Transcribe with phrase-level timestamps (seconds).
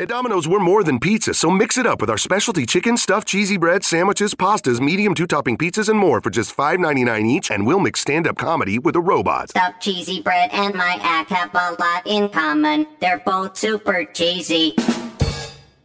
[0.00, 3.26] At Domino's, we're more than pizza, so mix it up with our specialty chicken, stuffed
[3.26, 7.66] cheesy bread, sandwiches, pastas, medium two topping pizzas, and more for just $5.99 each, and
[7.66, 9.50] we'll mix stand up comedy with a robot.
[9.50, 12.86] Stuffed cheesy bread and my act have a lot in common.
[13.00, 14.76] They're both super cheesy.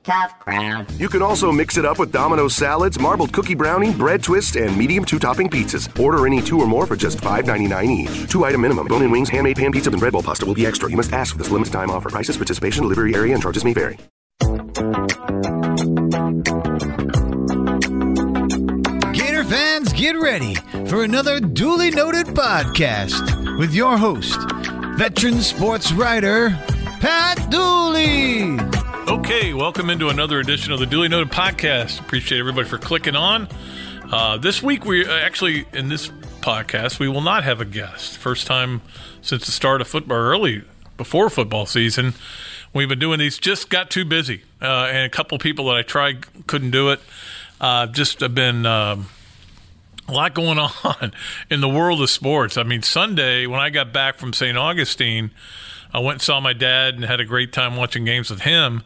[0.03, 0.91] Tough crowd.
[0.99, 4.75] You can also mix it up with Domino's salads, marbled cookie brownie, bread twist, and
[4.77, 5.87] medium two topping pizzas.
[5.97, 8.29] Order any two or more for just $5.99 each.
[8.29, 8.87] Two item minimum.
[8.87, 10.89] Bone in wings, handmade pan pizza, and bread bowl pasta will be extra.
[10.89, 12.09] You must ask for this limited time offer.
[12.09, 13.97] Prices, participation, delivery area, and charges may vary.
[19.13, 20.55] Gator fans, get ready
[20.87, 24.37] for another Dooley Noted podcast with your host,
[24.97, 26.49] veteran sports writer,
[26.99, 28.82] Pat Dooley.
[29.07, 31.99] Okay, welcome into another edition of the Dooley Noted Podcast.
[31.99, 33.49] Appreciate everybody for clicking on.
[34.09, 36.07] Uh, this week, we uh, actually, in this
[36.39, 38.17] podcast, we will not have a guest.
[38.17, 38.81] First time
[39.21, 40.63] since the start of football, early
[40.95, 42.13] before football season.
[42.71, 44.43] We've been doing these, just got too busy.
[44.61, 47.01] Uh, and a couple people that I tried couldn't do it.
[47.59, 48.65] Uh, just have been.
[48.65, 49.07] Um,
[50.07, 51.13] a lot going on
[51.49, 52.57] in the world of sports.
[52.57, 54.57] I mean, Sunday when I got back from St.
[54.57, 55.31] Augustine,
[55.93, 58.83] I went and saw my dad and had a great time watching games with him.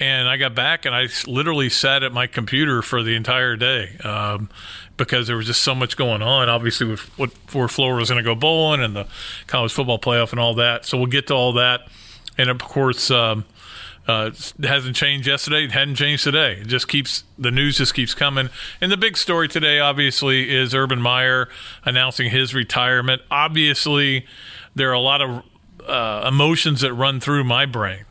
[0.00, 3.96] And I got back and I literally sat at my computer for the entire day
[4.04, 4.48] um,
[4.96, 6.48] because there was just so much going on.
[6.48, 9.06] Obviously, with what where Florida was going to go bowling and the
[9.48, 10.86] college football playoff and all that.
[10.86, 11.88] So we'll get to all that.
[12.36, 13.44] And of course, um,
[14.06, 14.30] uh,
[14.62, 15.64] hasn't changed yesterday.
[15.64, 16.54] It hadn't changed today.
[16.60, 18.50] It just keeps the news just keeps coming.
[18.80, 21.48] And the big story today, obviously, is Urban Meyer
[21.84, 23.20] announcing his retirement.
[23.30, 24.24] Obviously,
[24.74, 25.42] there are a lot of
[25.88, 28.04] uh, emotions that run through my brain.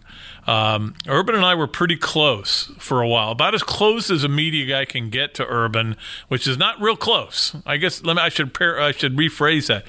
[0.48, 4.30] Um, Urban and I were pretty close for a while, about as close as a
[4.30, 5.98] media guy can get to Urban,
[6.30, 7.54] which is not real close.
[7.66, 9.86] I guess let me, I should pair, I should rephrase that.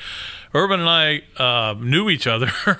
[0.53, 2.51] Urban and I uh, knew each other,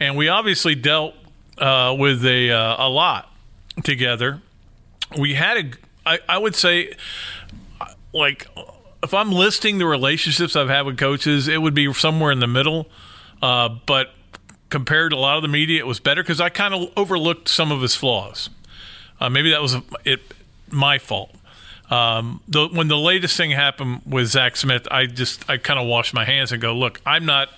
[0.00, 1.14] and we obviously dealt
[1.58, 3.32] uh, with a uh, a lot
[3.82, 4.40] together.
[5.18, 5.70] We had a,
[6.06, 6.94] I, I would say,
[8.12, 8.46] like
[9.02, 12.46] if I'm listing the relationships I've had with coaches, it would be somewhere in the
[12.46, 12.88] middle.
[13.40, 14.12] Uh, but
[14.70, 17.48] compared to a lot of the media, it was better because I kind of overlooked
[17.48, 18.50] some of his flaws.
[19.20, 20.20] Uh, maybe that was it
[20.70, 21.34] my fault.
[21.90, 25.86] Um, the, when the latest thing happened with Zach Smith, I just I kind of
[25.86, 27.48] washed my hands and go, look, I'm not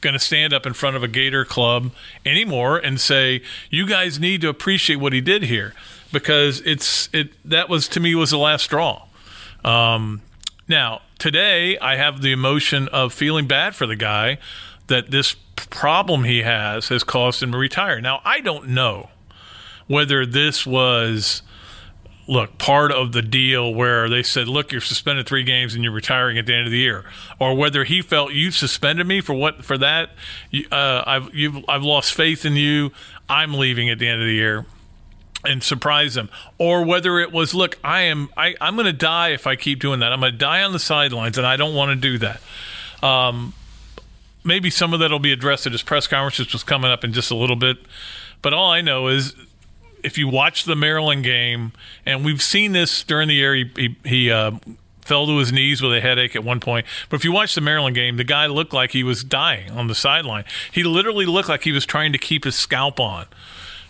[0.00, 1.90] going to stand up in front of a Gator club
[2.24, 5.74] anymore and say you guys need to appreciate what he did here
[6.12, 9.06] because it's it that was to me was the last straw.
[9.64, 10.22] Um,
[10.66, 14.38] now today I have the emotion of feeling bad for the guy
[14.86, 18.00] that this problem he has has caused him to retire.
[18.00, 19.10] Now, I don't know
[19.86, 21.42] whether this was
[22.26, 25.92] look part of the deal where they said, "Look, you're suspended three games and you're
[25.92, 27.04] retiring at the end of the year,"
[27.38, 30.10] or whether he felt you suspended me for what for that.
[30.70, 32.92] Uh, I've you've, I've lost faith in you.
[33.28, 34.66] I'm leaving at the end of the year
[35.44, 39.30] and surprise them or whether it was look i am I, i'm going to die
[39.30, 41.74] if i keep doing that i'm going to die on the sidelines and i don't
[41.74, 42.40] want to do that
[43.02, 43.52] um,
[44.44, 47.02] maybe some of that will be addressed at his press conference, which was coming up
[47.02, 47.78] in just a little bit.
[48.42, 49.34] But all I know is
[50.02, 51.72] if you watch the Maryland game,
[52.04, 54.52] and we've seen this during the year, he, he, he uh,
[55.00, 56.86] fell to his knees with a headache at one point.
[57.08, 59.86] But if you watch the Maryland game, the guy looked like he was dying on
[59.86, 60.44] the sideline.
[60.70, 63.26] He literally looked like he was trying to keep his scalp on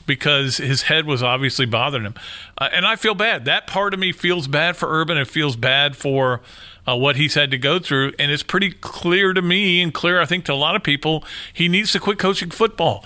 [0.07, 2.15] because his head was obviously bothering him.
[2.59, 3.45] Uh, and I feel bad.
[3.47, 5.17] That part of me feels bad for Urban.
[5.17, 6.43] It feels bad for
[6.87, 8.13] uh, what he's had to go through.
[8.19, 11.25] And it's pretty clear to me and clear, I think, to a lot of people,
[11.53, 13.05] he needs to quit coaching football.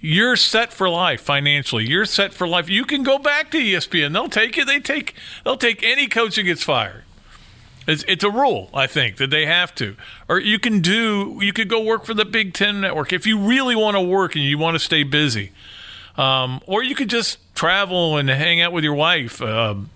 [0.00, 1.86] You're set for life financially.
[1.86, 2.68] You're set for life.
[2.68, 4.12] You can go back to ESPN.
[4.12, 4.64] They'll take you.
[4.64, 5.14] They take.
[5.44, 7.04] They'll take any coach who gets fired.
[7.86, 9.96] It's, it's a rule, I think, that they have to.
[10.28, 11.38] Or you can do.
[11.40, 14.34] You could go work for the Big Ten Network if you really want to work
[14.34, 15.52] and you want to stay busy.
[16.16, 19.42] Um, or you could just travel and hang out with your wife.
[19.42, 19.90] Um,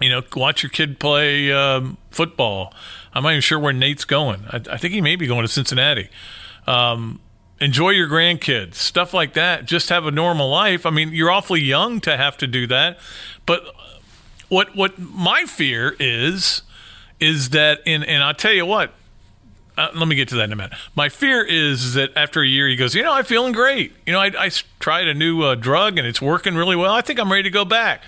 [0.00, 2.72] you know, watch your kid play um, football.
[3.12, 4.44] I'm not even sure where Nate's going.
[4.50, 6.08] I, I think he may be going to Cincinnati.
[6.66, 7.20] Um,
[7.60, 9.64] enjoy your grandkids, stuff like that.
[9.64, 10.84] Just have a normal life.
[10.84, 12.98] I mean, you're awfully young to have to do that.
[13.46, 13.64] But
[14.48, 16.62] what what my fear is
[17.20, 18.92] is that, and and I'll tell you what.
[19.76, 20.72] Uh, let me get to that in a minute.
[20.94, 23.92] My fear is that after a year, he goes, you know, I'm feeling great.
[24.06, 26.92] You know, I, I tried a new uh, drug and it's working really well.
[26.92, 28.04] I think I'm ready to go back.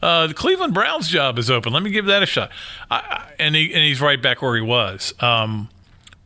[0.00, 1.72] Uh, the Cleveland Browns job is open.
[1.72, 2.50] Let me give that a shot.
[2.90, 5.12] I, I, and he and he's right back where he was.
[5.20, 5.68] Um,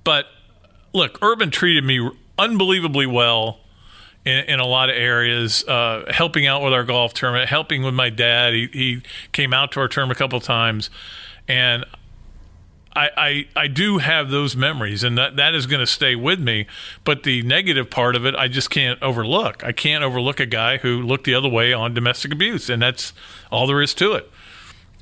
[0.04, 0.26] but
[0.92, 3.60] look, Urban treated me unbelievably well
[4.24, 7.94] in, in a lot of areas, uh, helping out with our golf tournament, helping with
[7.94, 8.52] my dad.
[8.52, 9.02] He, he
[9.32, 10.90] came out to our tournament a couple times,
[11.48, 11.84] and
[12.94, 16.40] I, I, I do have those memories, and that, that is going to stay with
[16.40, 16.66] me.
[17.04, 19.64] But the negative part of it, I just can't overlook.
[19.64, 23.12] I can't overlook a guy who looked the other way on domestic abuse, and that's
[23.50, 24.30] all there is to it.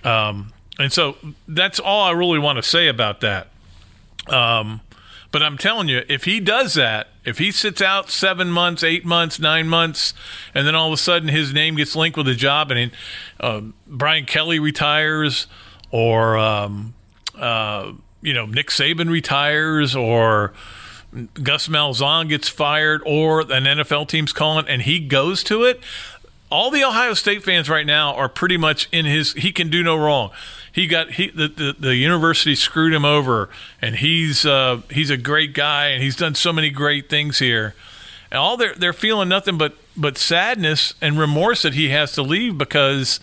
[0.07, 1.17] Um, and so
[1.49, 3.49] that's all I really want to say about that.
[4.29, 4.81] Um,
[5.33, 9.05] but I'm telling you, if he does that, if he sits out seven months, eight
[9.05, 10.15] months, nine months,
[10.55, 12.91] and then all of a sudden his name gets linked with a job, and
[13.39, 15.47] uh, Brian Kelly retires,
[15.91, 16.95] or um,
[17.41, 17.93] uh,
[18.23, 20.53] you know Nick Saban retires, or
[21.43, 25.81] Gus Malzahn gets fired, or an NFL team's calling, and he goes to it.
[26.51, 29.33] All the Ohio State fans right now are pretty much in his.
[29.35, 30.31] He can do no wrong
[30.73, 33.49] he got he the, the, the university screwed him over,
[33.83, 37.75] and he's uh, he's a great guy, and he's done so many great things here.
[38.31, 42.23] And all they're they're feeling nothing but but sadness and remorse that he has to
[42.23, 43.19] leave because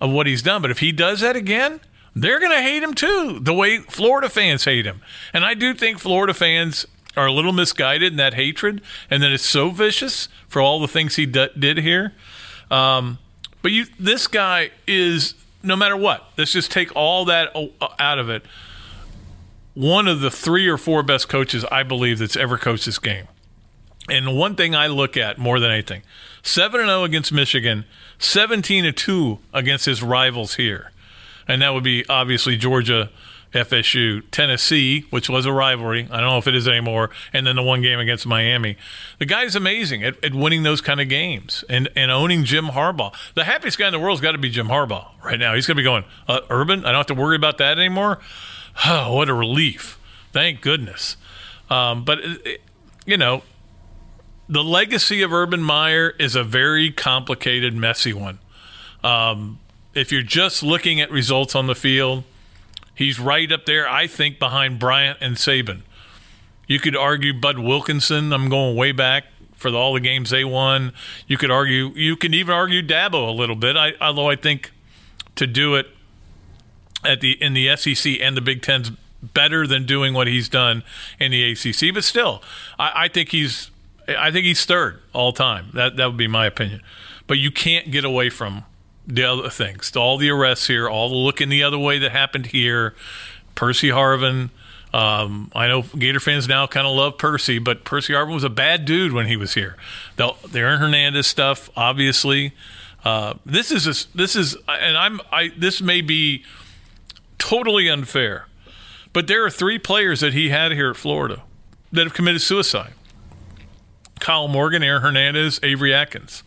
[0.00, 0.62] of what he's done.
[0.62, 1.80] But if he does that again,
[2.14, 5.00] they're going to hate him too, the way Florida fans hate him.
[5.32, 6.86] And I do think Florida fans
[7.16, 8.80] are a little misguided in that hatred,
[9.10, 12.14] and that it's so vicious for all the things he d- did here.
[12.70, 13.18] Um,
[13.62, 16.30] but you, this guy is no matter what.
[16.36, 17.54] Let's just take all that
[17.98, 18.44] out of it.
[19.74, 23.26] One of the three or four best coaches I believe that's ever coached this game.
[24.08, 26.02] And one thing I look at more than anything
[26.42, 27.84] 7 0 against Michigan,
[28.18, 30.90] 17 2 against his rivals here.
[31.50, 33.10] And that would be obviously Georgia,
[33.52, 36.06] FSU, Tennessee, which was a rivalry.
[36.08, 37.10] I don't know if it is anymore.
[37.32, 38.76] And then the one game against Miami.
[39.18, 43.12] The guy's amazing at, at winning those kind of games and, and owning Jim Harbaugh.
[43.34, 45.56] The happiest guy in the world's got to be Jim Harbaugh right now.
[45.56, 48.18] He's going to be going, uh, Urban, I don't have to worry about that anymore.
[48.86, 49.98] Oh, what a relief.
[50.32, 51.16] Thank goodness.
[51.68, 52.36] Um, but, uh,
[53.04, 53.42] you know,
[54.48, 58.38] the legacy of Urban Meyer is a very complicated, messy one.
[59.02, 59.58] Um,
[59.94, 62.24] if you're just looking at results on the field,
[63.00, 65.80] He's right up there, I think, behind Bryant and Saban.
[66.66, 68.30] You could argue Bud Wilkinson.
[68.30, 70.92] I'm going way back for all the games they won.
[71.26, 73.74] You could argue, you can even argue Dabo a little bit.
[73.74, 74.72] I, although I think
[75.36, 75.86] to do it
[77.02, 78.90] at the in the SEC and the Big Ten's
[79.22, 80.82] better than doing what he's done
[81.18, 81.94] in the ACC.
[81.94, 82.42] But still,
[82.78, 83.70] I, I think he's
[84.06, 85.70] I think he's third all time.
[85.72, 86.82] That that would be my opinion.
[87.26, 88.66] But you can't get away from
[89.14, 92.46] the other things, all the arrests here, all the looking the other way that happened
[92.46, 92.94] here.
[93.54, 94.50] Percy Harvin.
[94.92, 98.50] Um, I know Gator fans now kind of love Percy, but Percy Harvin was a
[98.50, 99.76] bad dude when he was here.
[100.16, 102.54] The, the Aaron Hernandez stuff, obviously.
[103.04, 106.44] Uh, this is a, this is, and I'm I this may be
[107.38, 108.46] totally unfair,
[109.12, 111.42] but there are three players that he had here at Florida
[111.92, 112.92] that have committed suicide.
[114.18, 116.42] Kyle Morgan, Aaron Hernandez, Avery Atkins.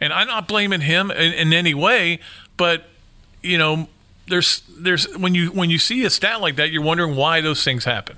[0.00, 2.20] And I'm not blaming him in, in any way,
[2.56, 2.84] but
[3.42, 3.88] you know,
[4.28, 7.62] there's there's when you when you see a stat like that, you're wondering why those
[7.62, 8.16] things happen.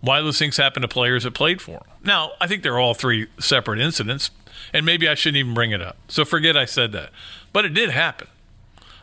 [0.00, 1.82] Why those things happen to players that played for him.
[2.02, 4.30] Now, I think they're all three separate incidents,
[4.72, 5.96] and maybe I shouldn't even bring it up.
[6.08, 7.10] So forget I said that.
[7.52, 8.26] But it did happen.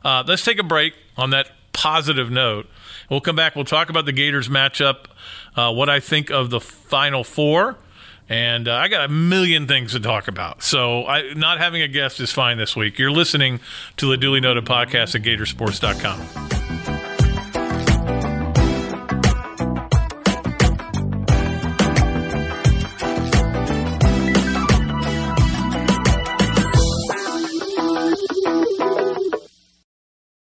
[0.04, 2.68] Uh, let's take a break on that positive note.
[3.10, 3.56] We'll come back.
[3.56, 5.06] We'll talk about the Gators matchup,
[5.56, 7.78] uh, what I think of the Final Four,
[8.30, 10.62] and uh, I got a million things to talk about.
[10.62, 13.00] So, I, not having a guest is fine this week.
[13.00, 13.60] You're listening
[13.98, 16.50] to the Dooley Noted podcast at Gatorsports.com.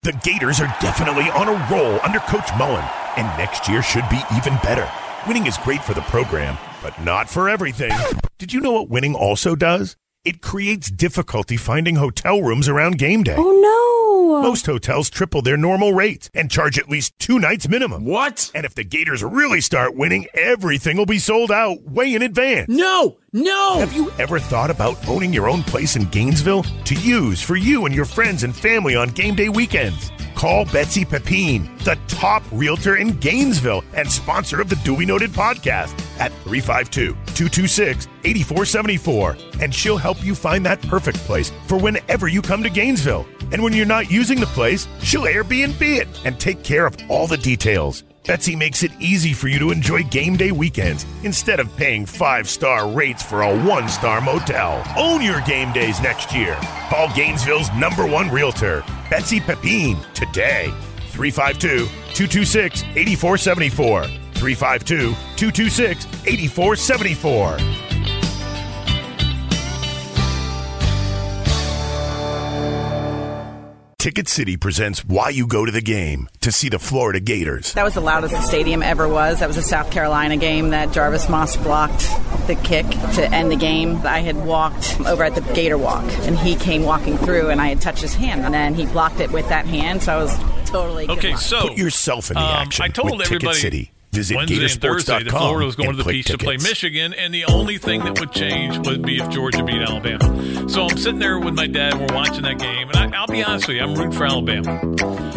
[0.03, 2.85] The Gators are definitely on a roll under Coach Mullen,
[3.17, 4.87] and next year should be even better.
[5.27, 7.91] Winning is great for the program, but not for everything.
[8.39, 9.97] Did you know what winning also does?
[10.23, 13.37] It creates difficulty finding hotel rooms around game day.
[13.39, 14.43] Oh no!
[14.43, 18.05] Most hotels triple their normal rates and charge at least two nights minimum.
[18.05, 18.51] What?
[18.55, 22.69] And if the Gators really start winning, everything will be sold out way in advance.
[22.69, 23.17] No!
[23.33, 23.79] No!
[23.79, 27.87] Have you ever thought about owning your own place in Gainesville to use for you
[27.87, 30.11] and your friends and family on game day weekends?
[30.35, 35.93] Call Betsy Pepine, the top realtor in Gainesville and sponsor of the Dooley Noted podcast
[36.19, 39.37] at 352 226 8474.
[39.63, 43.27] And she'll help you find that perfect place for whenever you come to Gainesville.
[43.53, 47.27] And when you're not using the place, she'll Airbnb it and take care of all
[47.27, 48.05] the details.
[48.27, 52.49] Betsy makes it easy for you to enjoy game day weekends instead of paying five
[52.49, 54.83] star rates for a one star motel.
[54.97, 56.57] Own your game days next year.
[56.89, 60.73] Call Gainesville's number one realtor, Betsy Pepine, today.
[61.11, 64.05] 352 226 8474.
[64.35, 64.97] 352
[65.37, 67.84] 226 8474.
[74.05, 77.73] Ticket City presents Why You Go to the Game to see the Florida Gators.
[77.73, 79.41] That was the loudest the stadium ever was.
[79.41, 82.01] That was a South Carolina game that Jarvis Moss blocked
[82.47, 82.85] the kick
[83.15, 83.97] to end the game.
[84.05, 87.69] I had walked over at the Gator Walk, and he came walking through, and I
[87.69, 90.39] had touched his hand, and then he blocked it with that hand, so I was
[90.67, 91.41] totally good Okay, luck.
[91.41, 93.91] so Put yourself in the um, action I told with everybody Ticket City.
[94.15, 96.57] Visit Wednesday and Thursday Florida was going to the Peach to play.
[96.57, 100.69] Michigan, and the only thing that would change would be if Georgia beat Alabama.
[100.69, 103.43] So I'm sitting there with my dad, we're watching that game, and I, I'll be
[103.43, 104.81] honest with you, I'm rooting for Alabama.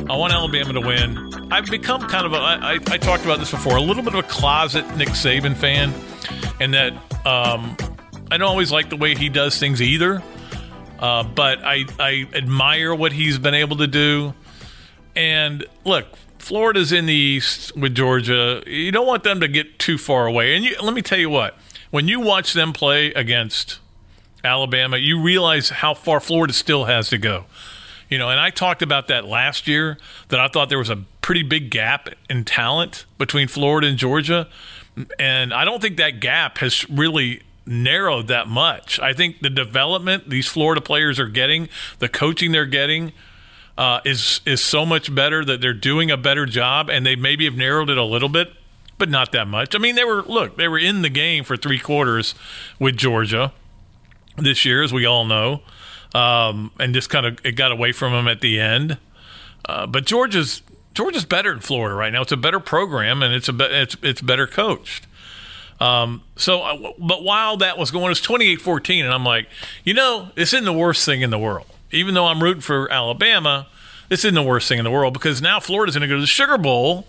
[0.10, 1.51] I want Alabama to win.
[1.51, 4.13] I've become kind of a, I, I, I talked about this before, a little bit
[4.13, 5.93] of a closet Nick Saban fan,
[6.60, 6.93] and that
[7.25, 7.75] um,
[8.29, 10.22] I don't always like the way he does things either,
[11.00, 14.34] uh, but I, I admire what he's been able to do.
[15.15, 16.05] And look,
[16.39, 18.63] Florida's in the East with Georgia.
[18.65, 20.56] You don't want them to get too far away.
[20.56, 21.58] And you, let me tell you what,
[21.91, 23.79] when you watch them play against
[24.44, 27.46] Alabama, you realize how far Florida still has to go.
[28.10, 29.98] You know, and I talked about that last year
[30.29, 34.48] that I thought there was a pretty big gap in talent between Florida and Georgia.
[35.20, 39.00] And I don't think that gap has really narrowed that much.
[39.00, 41.67] I think the development these Florida players are getting,
[42.00, 43.12] the coaching they're getting,
[43.77, 47.46] uh, is is so much better that they're doing a better job, and they maybe
[47.46, 48.51] have narrowed it a little bit,
[48.98, 49.75] but not that much.
[49.75, 52.34] I mean, they were look, they were in the game for three quarters
[52.79, 53.53] with Georgia
[54.38, 55.62] this year, as we all know,
[56.15, 58.98] um, and just kind of it got away from them at the end.
[59.65, 60.62] Uh, but Georgia's
[60.93, 62.24] Georgia's better in Florida right now.
[62.24, 65.05] It's a better program, and it's a be- it's it's better coached.
[65.79, 69.48] Um, so, uh, but while that was going, it's 28-14, and I'm like,
[69.84, 71.67] you know, this isn't the worst thing in the world.
[71.91, 73.67] Even though I'm rooting for Alabama,
[74.10, 76.22] this isn't the worst thing in the world because now Florida's going to go to
[76.22, 77.08] the Sugar Bowl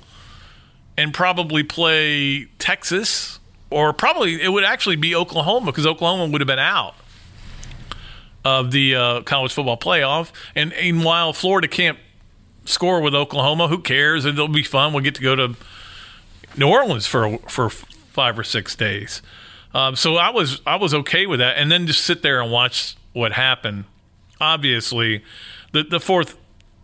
[0.97, 3.39] and probably play Texas,
[3.71, 6.95] or probably it would actually be Oklahoma because Oklahoma would have been out
[8.45, 10.33] of the uh, college football playoff.
[10.55, 10.73] And,
[11.05, 11.99] while Florida can't
[12.65, 14.25] score with Oklahoma, who cares?
[14.25, 14.93] It'll be fun.
[14.93, 15.55] We'll get to go to
[16.57, 19.23] New Orleans for for five or six days.
[19.75, 22.51] Um, so I was I was okay with that, and then just sit there and
[22.51, 23.85] watch what happened.
[24.41, 25.23] Obviously,
[25.73, 26.37] the the fourth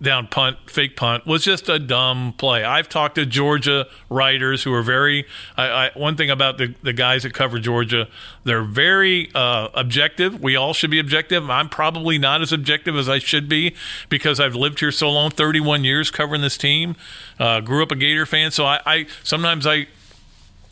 [0.03, 2.63] down punt, fake punt, was just a dumb play.
[2.63, 5.27] I've talked to Georgia writers who are very.
[5.57, 8.09] I, I, one thing about the the guys that cover Georgia,
[8.45, 10.41] they're very uh, objective.
[10.41, 11.49] We all should be objective.
[11.51, 13.75] I'm probably not as objective as I should be
[14.09, 16.97] because I've lived here so long, 31 years covering this team.
[17.39, 19.87] Uh, grew up a Gator fan, so I, I sometimes I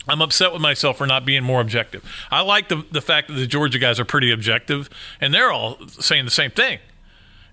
[0.07, 2.03] I'm upset with myself for not being more objective.
[2.29, 4.89] I like the the fact that the Georgia guys are pretty objective,
[5.21, 6.79] and they're all saying the same thing.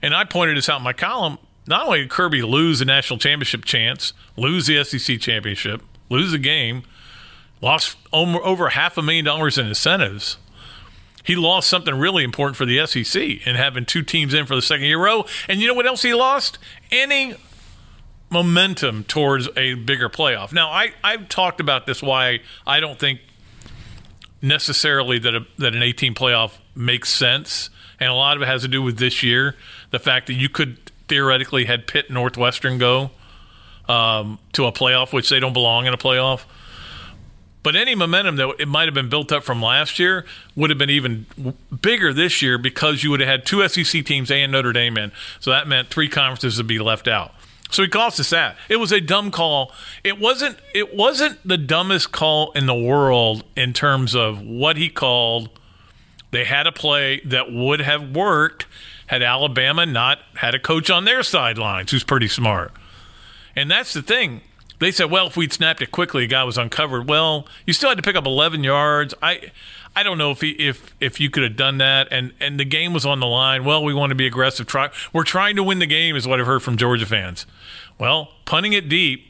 [0.03, 1.39] And I pointed this out in my column.
[1.67, 6.39] Not only did Kirby lose the national championship chance, lose the SEC championship, lose the
[6.39, 6.83] game,
[7.61, 10.39] lost over, half a million dollars in incentives.
[11.23, 14.63] He lost something really important for the SEC and having two teams in for the
[14.63, 15.27] second year row.
[15.49, 16.59] And you know what else he lost?
[16.91, 17.37] Any
[18.31, 20.53] momentum towards a bigger playoff.
[20.53, 23.21] Now, I, I've talked about this why I don't think
[24.41, 28.63] necessarily that a, that an 18 playoff makes sense, and a lot of it has
[28.63, 29.57] to do with this year.
[29.91, 33.11] The fact that you could theoretically had Pitt Northwestern go
[33.89, 36.45] um, to a playoff, which they don't belong in a playoff.
[37.63, 40.25] But any momentum that it might have been built up from last year
[40.57, 41.27] would have been even
[41.83, 45.13] bigger this year because you would have had two SEC teams and Notre Dame in.
[45.41, 47.35] So that meant three conferences would be left out.
[47.71, 48.57] So he cost us that.
[48.69, 49.73] It was a dumb call.
[50.03, 50.59] It wasn't.
[50.75, 55.51] It wasn't the dumbest call in the world in terms of what he called.
[56.33, 58.67] They had a play that would have worked
[59.07, 62.73] had Alabama not had a coach on their sidelines who's pretty smart.
[63.57, 64.43] And that's the thing.
[64.79, 67.09] They said, well, if we'd snapped it quickly, a guy was uncovered.
[67.09, 69.13] Well, you still had to pick up 11 yards.
[69.21, 69.51] I
[69.95, 72.65] I don't know if he, if if you could have done that and and the
[72.65, 73.65] game was on the line.
[73.65, 74.67] Well, we want to be aggressive.
[74.67, 77.47] Try we're trying to win the game is what I've heard from Georgia fans.
[77.99, 79.27] Well, punting it deep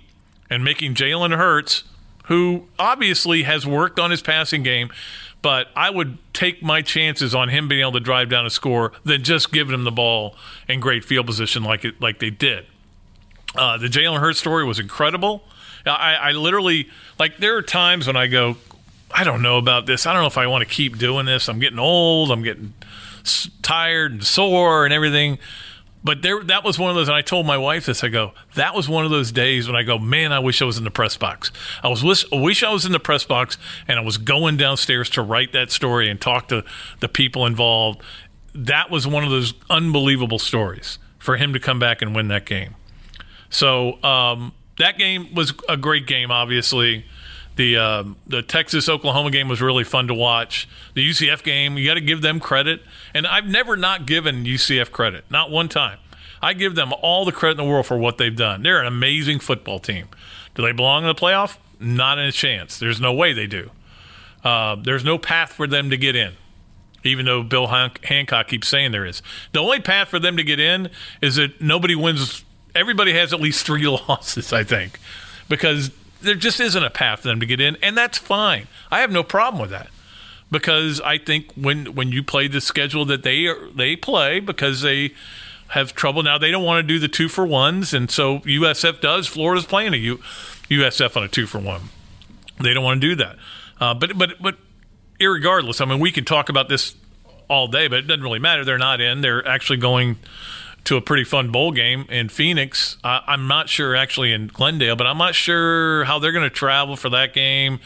[0.49, 1.85] and making Jalen Hurts,
[2.25, 4.91] who obviously has worked on his passing game,
[5.43, 8.93] but I would take my chances on him being able to drive down a score
[9.05, 10.37] than just giving him the ball
[10.69, 12.67] in great field position like it like they did.
[13.55, 15.43] Uh, the Jalen Hurts story was incredible.
[15.87, 16.89] I, I literally
[17.19, 18.57] like there are times when I go,
[19.13, 20.07] I don't know about this.
[20.07, 21.49] I don't know if I want to keep doing this.
[21.49, 22.31] I'm getting old.
[22.31, 22.75] I'm getting
[23.63, 25.39] tired and sore and everything.
[26.03, 27.09] But there, that was one of those.
[27.09, 28.03] And I told my wife this.
[28.03, 30.65] I go, that was one of those days when I go, man, I wish I
[30.65, 31.53] was in the press box.
[31.83, 34.57] I was wish, I wish I was in the press box and I was going
[34.57, 36.65] downstairs to write that story and talk to
[37.01, 38.01] the people involved.
[38.55, 42.47] That was one of those unbelievable stories for him to come back and win that
[42.47, 42.77] game.
[43.51, 46.31] So um, that game was a great game.
[46.31, 47.05] Obviously,
[47.61, 50.67] the uh, the Texas Oklahoma game was really fun to watch.
[50.95, 52.81] The UCF game, you got to give them credit,
[53.13, 55.99] and I've never not given UCF credit, not one time.
[56.41, 58.63] I give them all the credit in the world for what they've done.
[58.63, 60.09] They're an amazing football team.
[60.55, 61.59] Do they belong in the playoff?
[61.79, 62.79] Not in a chance.
[62.79, 63.71] There's no way they do.
[64.43, 66.33] Uh, there's no path for them to get in,
[67.05, 69.21] even though Bill Han- Hancock keeps saying there is.
[69.53, 70.89] The only path for them to get in
[71.21, 72.43] is that nobody wins.
[72.75, 74.99] Everybody has at least three losses, I think,
[75.51, 75.91] because
[76.23, 78.69] there just isn't a path for them to get in, and that's fine.
[78.91, 79.89] I have no problem with that.
[80.51, 84.81] Because I think when when you play the schedule that they are, they play because
[84.81, 85.13] they
[85.69, 86.25] have trouble.
[86.25, 89.29] Now they don't want to do the two for ones and so USF does.
[89.29, 90.21] Florida's playing a U,
[90.69, 91.83] USF on a two for one.
[92.61, 93.37] They don't want to do that.
[93.81, 94.57] Uh, but but but
[95.21, 96.97] irregardless I mean we can talk about this
[97.49, 98.65] all day but it doesn't really matter.
[98.65, 99.21] They're not in.
[99.21, 100.17] They're actually going
[100.85, 102.97] to a pretty fun bowl game in Phoenix.
[103.05, 106.55] Uh, I'm not sure actually in Glendale, but I'm not sure how they're going to
[106.55, 107.81] travel for that game.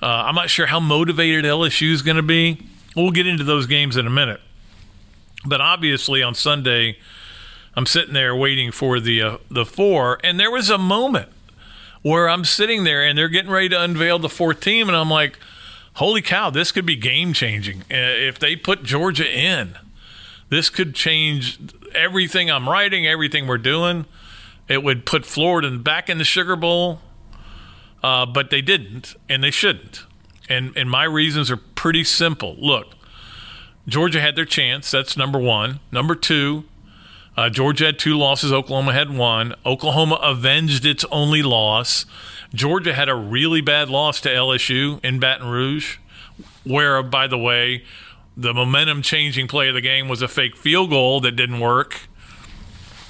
[0.00, 2.60] Uh, I'm not sure how motivated LSU is going to be.
[2.94, 4.40] We'll get into those games in a minute.
[5.44, 6.98] But obviously on Sunday,
[7.74, 11.28] I'm sitting there waiting for the uh, the four, and there was a moment
[12.02, 15.10] where I'm sitting there and they're getting ready to unveil the fourth team, and I'm
[15.10, 15.38] like,
[15.94, 19.76] "Holy cow, this could be game changing uh, if they put Georgia in.
[20.48, 21.58] This could change
[21.94, 24.06] everything I'm writing, everything we're doing.
[24.68, 27.00] It would put Florida back in the Sugar Bowl."
[28.02, 30.04] Uh, but they didn't, and they shouldn't.
[30.48, 32.56] And and my reasons are pretty simple.
[32.58, 32.94] Look,
[33.86, 34.90] Georgia had their chance.
[34.90, 35.80] That's number one.
[35.90, 36.64] Number two,
[37.36, 38.52] uh, Georgia had two losses.
[38.52, 39.54] Oklahoma had one.
[39.64, 42.04] Oklahoma avenged its only loss.
[42.54, 45.98] Georgia had a really bad loss to LSU in Baton Rouge,
[46.64, 47.84] where, by the way,
[48.38, 52.08] the momentum changing play of the game was a fake field goal that didn't work.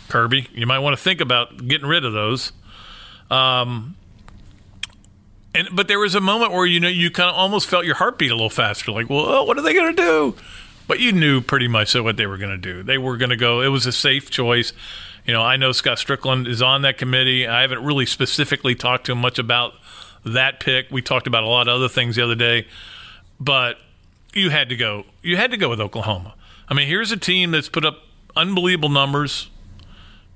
[0.09, 2.53] Kirby, you might want to think about getting rid of those.
[3.31, 3.95] Um,
[5.55, 7.97] and but there was a moment where you know you kind of almost felt your
[7.97, 10.35] heartbeat a little faster, like, well, what are they going to do?
[10.87, 12.83] But you knew pretty much what they were going to do.
[12.83, 13.61] They were going to go.
[13.61, 14.73] It was a safe choice.
[15.27, 17.47] You know, I know Scott Stricklin is on that committee.
[17.47, 19.75] I haven't really specifically talked to him much about
[20.25, 20.91] that pick.
[20.91, 22.67] We talked about a lot of other things the other day,
[23.39, 23.77] but
[24.35, 25.05] you had to go.
[25.23, 26.35] You had to go with Oklahoma.
[26.69, 28.03] I mean, here's a team that's put up
[28.37, 29.51] unbelievable numbers.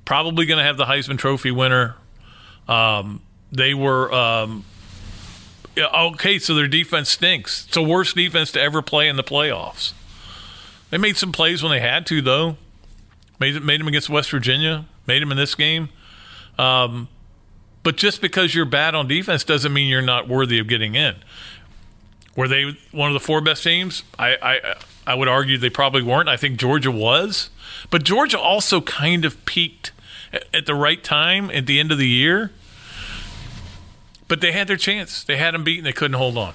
[0.05, 1.97] Probably going to have the Heisman Trophy winner.
[2.67, 4.65] Um, they were um,
[5.79, 7.65] okay, so their defense stinks.
[7.67, 9.93] It's the worst defense to ever play in the playoffs.
[10.91, 12.57] They made some plays when they had to, though.
[13.39, 14.85] Made made them against West Virginia.
[15.07, 15.89] Made them in this game.
[16.59, 17.09] Um,
[17.83, 21.17] but just because you're bad on defense doesn't mean you're not worthy of getting in.
[22.37, 24.03] Were they one of the four best teams?
[24.19, 24.75] I, I
[25.07, 26.29] I would argue they probably weren't.
[26.29, 27.51] I think Georgia was,
[27.91, 29.93] but Georgia also kind of peaked
[30.55, 32.53] at the right time at the end of the year
[34.33, 35.23] but they had their chance.
[35.23, 35.85] They had them beaten.
[35.85, 36.55] They couldn't hold on.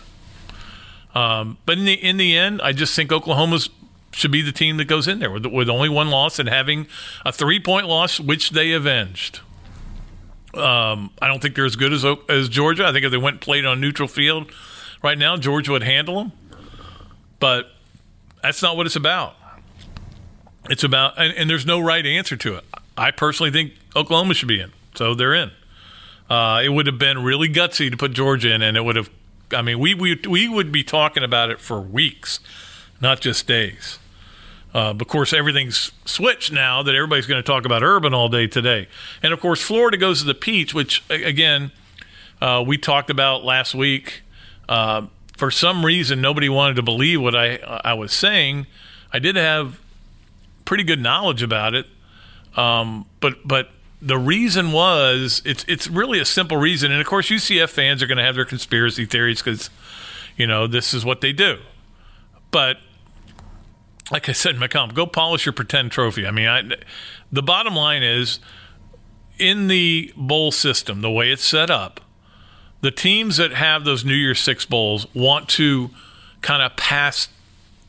[1.14, 3.70] Um, but in the in the end, I just think Oklahoma's
[4.14, 6.88] should be the team that goes in there with, with only one loss and having
[7.24, 9.42] a three point loss, which they avenged.
[10.56, 12.84] Um, I don't think they're as good as as Georgia.
[12.84, 14.52] I think if they went and played on neutral field
[15.04, 16.32] right now, Georgia would handle them.
[17.40, 17.72] But
[18.42, 19.36] that's not what it's about.
[20.70, 22.66] It's about, and, and there's no right answer to it.
[22.98, 25.52] I personally think Oklahoma should be in, so they're in.
[26.30, 29.10] Uh, it would have been really gutsy to put Georgia in, and it would have.
[29.54, 32.40] I mean, we we we would be talking about it for weeks,
[33.00, 34.00] not just days.
[34.76, 38.48] Uh, of course, everything's switched now that everybody's going to talk about Urban all day
[38.48, 38.90] today,
[39.24, 41.72] and of course, Florida goes to the Peach, which again
[42.42, 44.24] uh, we talked about last week.
[44.68, 48.68] Uh, for some reason, nobody wanted to believe what I I was saying.
[49.14, 49.80] I did have
[50.66, 51.86] pretty good knowledge about it,
[52.56, 53.70] um, but but
[54.02, 58.08] the reason was it's it's really a simple reason, and of course UCF fans are
[58.08, 59.70] going to have their conspiracy theories because
[60.36, 61.60] you know this is what they do.
[62.52, 62.78] But
[64.12, 66.26] like I said in my comment, go polish your pretend trophy.
[66.26, 66.64] I mean, I,
[67.32, 68.40] the bottom line is
[69.38, 72.00] in the bowl system, the way it's set up,
[72.88, 75.90] the teams that have those New Year's Six bowls want to
[76.40, 77.28] kind of pass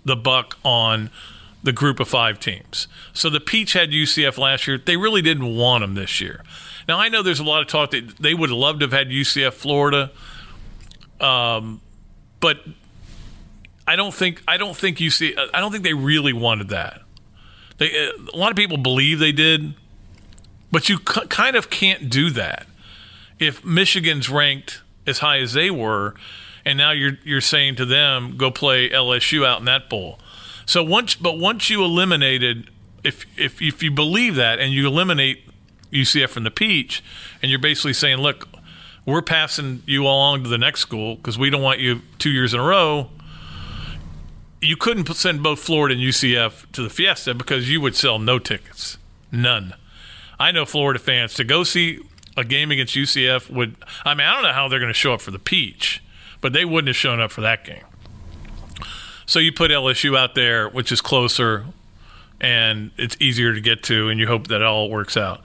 [0.04, 1.10] the buck on
[1.62, 2.88] the group of five teams.
[3.12, 4.76] So the Peach had UCF last year.
[4.76, 6.42] They really didn't want them this year.
[6.88, 8.92] Now I know there's a lot of talk that they would have loved to have
[8.92, 10.10] had UCF Florida,
[11.20, 11.80] um,
[12.40, 12.58] but
[13.86, 17.02] I don't think I don't think UC I don't think they really wanted that.
[17.76, 19.74] They a lot of people believe they did,
[20.72, 22.66] but you c- kind of can't do that
[23.38, 26.14] if Michigan's ranked as high as they were,
[26.64, 30.18] and now you're you're saying to them go play LSU out in that bowl.
[30.66, 32.70] So once, but once you eliminated,
[33.02, 35.44] if if if you believe that and you eliminate
[35.90, 37.02] UCF from the Peach,
[37.42, 38.48] and you're basically saying, look,
[39.06, 42.52] we're passing you along to the next school because we don't want you two years
[42.52, 43.08] in a row.
[44.60, 48.38] You couldn't send both Florida and UCF to the Fiesta because you would sell no
[48.38, 48.98] tickets,
[49.32, 49.72] none.
[50.38, 52.00] I know Florida fans to go see
[52.38, 53.76] a game against UCF would.
[54.04, 56.02] I mean, I don't know how they're going to show up for the Peach,
[56.40, 57.84] but they wouldn't have shown up for that game.
[59.26, 61.66] So you put LSU out there, which is closer
[62.40, 65.40] and it's easier to get to, and you hope that it all works out.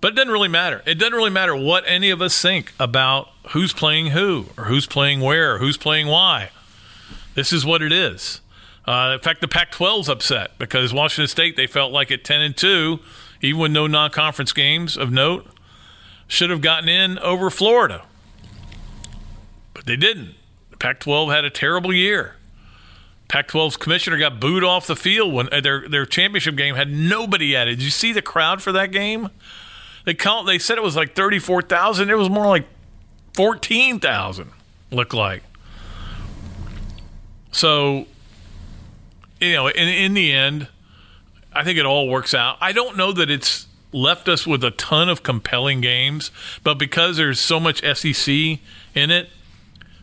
[0.00, 0.82] But it doesn't really matter.
[0.86, 4.86] It doesn't really matter what any of us think about who's playing who, or who's
[4.86, 6.50] playing where, or who's playing why.
[7.34, 8.40] This is what it is.
[8.86, 12.56] Uh, in fact, the Pac-12's upset because Washington State they felt like at ten and
[12.56, 13.00] two,
[13.40, 15.46] even with no non-conference games of note,
[16.28, 18.04] should have gotten in over Florida,
[19.74, 20.34] but they didn't.
[20.70, 22.36] The Pac-12 had a terrible year.
[23.28, 27.54] Pac-12's commissioner got booed off the field when uh, their their championship game had nobody
[27.54, 27.76] at it.
[27.76, 29.28] Did you see the crowd for that game?
[30.04, 30.46] They count.
[30.46, 32.08] They said it was like thirty four thousand.
[32.08, 32.66] It was more like
[33.34, 34.50] fourteen thousand.
[34.90, 35.42] Looked like.
[37.52, 38.06] So,
[39.40, 40.68] you know, in in the end,
[41.52, 42.56] I think it all works out.
[42.62, 46.30] I don't know that it's left us with a ton of compelling games,
[46.62, 49.28] but because there's so much SEC in it,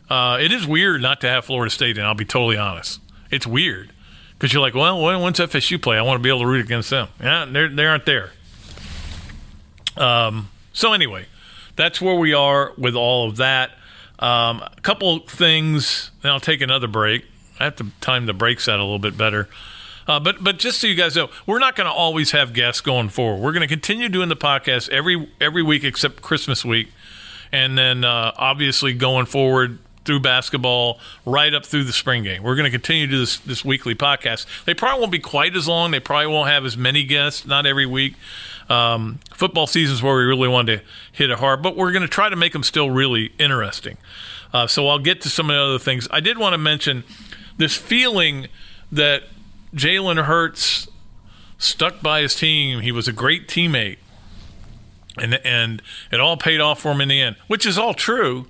[0.10, 1.98] uh, it is weird not to have Florida State.
[1.98, 3.00] And I'll be totally honest,
[3.32, 3.92] it's weird
[4.34, 5.98] because you're like, well, when's FSU play?
[5.98, 7.08] I want to be able to root against them.
[7.22, 8.32] Yeah, they're they aren't there.
[9.98, 11.26] Um, so anyway,
[11.76, 13.72] that's where we are with all of that.
[14.20, 17.26] Um, a couple things, and I'll take another break.
[17.60, 19.50] I have to time the breaks out a little bit better.
[20.08, 22.82] Uh, but but just so you guys know, we're not going to always have guests
[22.82, 23.42] going forward.
[23.42, 26.90] We're going to continue doing the podcast every every week except Christmas week,
[27.52, 32.44] and then uh, obviously going forward through basketball right up through the spring game.
[32.44, 34.46] We're going to continue to do this this weekly podcast.
[34.66, 35.92] They probably won't be quite as long.
[35.92, 38.14] They probably won't have as many guests, not every week.
[38.70, 42.02] Um, football season is where we really want to hit it hard, but we're going
[42.02, 43.98] to try to make them still really interesting.
[44.54, 46.08] Uh, so I'll get to some of the other things.
[46.12, 47.04] I did want to mention
[47.58, 48.48] this feeling
[48.92, 49.24] that
[49.76, 50.88] Jalen Hurts
[51.58, 52.82] stuck by his team.
[52.82, 53.98] He was a great teammate,
[55.18, 58.48] and and it all paid off for him in the end, which is all true,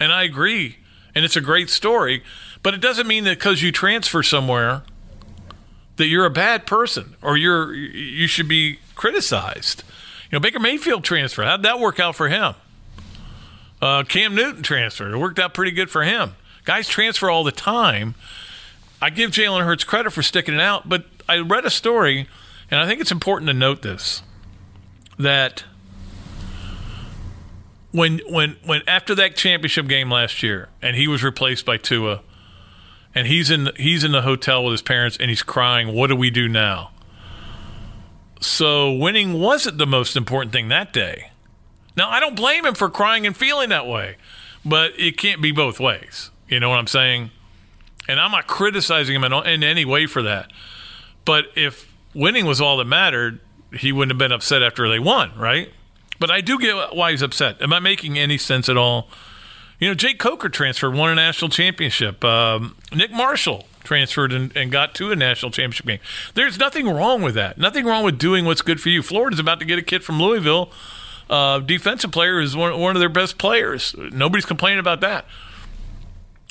[0.00, 0.78] and I agree,
[1.14, 2.22] and it's a great story.
[2.62, 4.82] But it doesn't mean that because you transfer somewhere
[5.96, 9.84] that you're a bad person or you're you should be criticized.
[10.30, 11.44] You know, Baker Mayfield transfer.
[11.44, 12.54] How'd that work out for him?
[13.80, 15.12] Uh, Cam Newton transferred.
[15.12, 16.34] It worked out pretty good for him.
[16.64, 18.14] Guys transfer all the time.
[19.04, 22.26] I give Jalen Hurts credit for sticking it out, but I read a story,
[22.70, 24.22] and I think it's important to note this
[25.18, 25.64] that
[27.92, 32.22] when when when after that championship game last year, and he was replaced by Tua,
[33.14, 35.94] and he's in he's in the hotel with his parents, and he's crying.
[35.94, 36.90] What do we do now?
[38.40, 41.30] So winning wasn't the most important thing that day.
[41.94, 44.16] Now I don't blame him for crying and feeling that way,
[44.64, 46.30] but it can't be both ways.
[46.48, 47.32] You know what I'm saying?
[48.08, 50.52] And I'm not criticizing him in, in any way for that.
[51.24, 53.40] But if winning was all that mattered,
[53.72, 55.72] he wouldn't have been upset after they won, right?
[56.20, 57.60] But I do get why he's upset.
[57.60, 59.08] Am I making any sense at all?
[59.80, 62.24] You know, Jake Coker transferred, won a national championship.
[62.24, 65.98] Um, Nick Marshall transferred and, and, got to a national championship game.
[66.34, 67.58] There's nothing wrong with that.
[67.58, 69.02] Nothing wrong with doing what's good for you.
[69.02, 70.72] Florida's about to get a kid from Louisville,
[71.28, 73.94] uh, defensive player is one, one of their best players.
[73.98, 75.26] Nobody's complaining about that.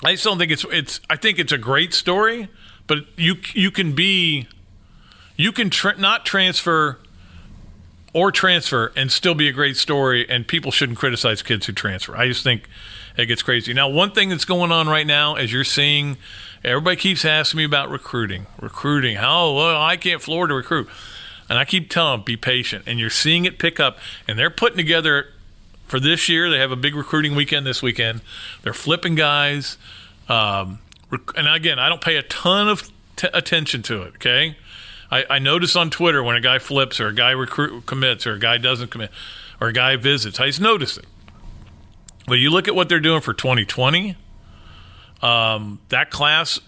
[0.04, 1.00] I just don't think it's it's.
[1.10, 2.50] I think it's a great story,
[2.88, 4.48] but you you can be,
[5.38, 7.00] you can tra- not transfer
[8.14, 12.16] or transfer and still be a great story, and people shouldn't criticize kids who transfer.
[12.16, 12.68] I just think
[13.18, 13.74] it gets crazy.
[13.74, 16.18] Now, one thing that's going on right now, as you're seeing,
[16.64, 18.46] everybody keeps asking me about recruiting.
[18.62, 19.18] Recruiting.
[19.18, 20.90] How well, I can't Florida recruit,
[21.50, 24.50] and I keep telling them be patient, and you're seeing it pick up, and they're
[24.50, 25.33] putting together
[25.86, 26.50] for this year.
[26.50, 28.22] They have a big recruiting weekend this weekend.
[28.62, 29.78] They're flipping guys.
[30.28, 30.80] Um,
[31.36, 34.16] and again, I don't pay a ton of t- attention to it.
[34.16, 34.58] Okay,
[35.12, 38.34] I, I, notice on Twitter when a guy flips or a guy recruit commits or
[38.34, 39.12] a guy doesn't commit
[39.60, 40.40] or a guy visits.
[40.40, 41.06] I just notice it.
[42.26, 44.16] But you look at what they're doing for 2020.
[45.22, 46.60] Um, that class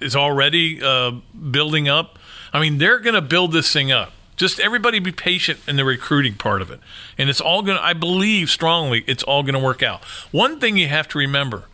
[0.00, 1.12] is already uh,
[1.50, 2.18] building up.
[2.52, 4.12] I mean, they're going to build this thing up.
[4.36, 6.80] Just everybody be patient in the recruiting part of it.
[7.16, 10.04] And it's all going to, I believe strongly, it's all going to work out.
[10.30, 11.64] One thing you have to remember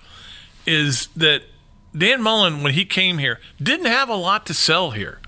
[0.64, 1.42] is that
[1.96, 5.18] Dan Mullen, when he came here, didn't have a lot to sell here.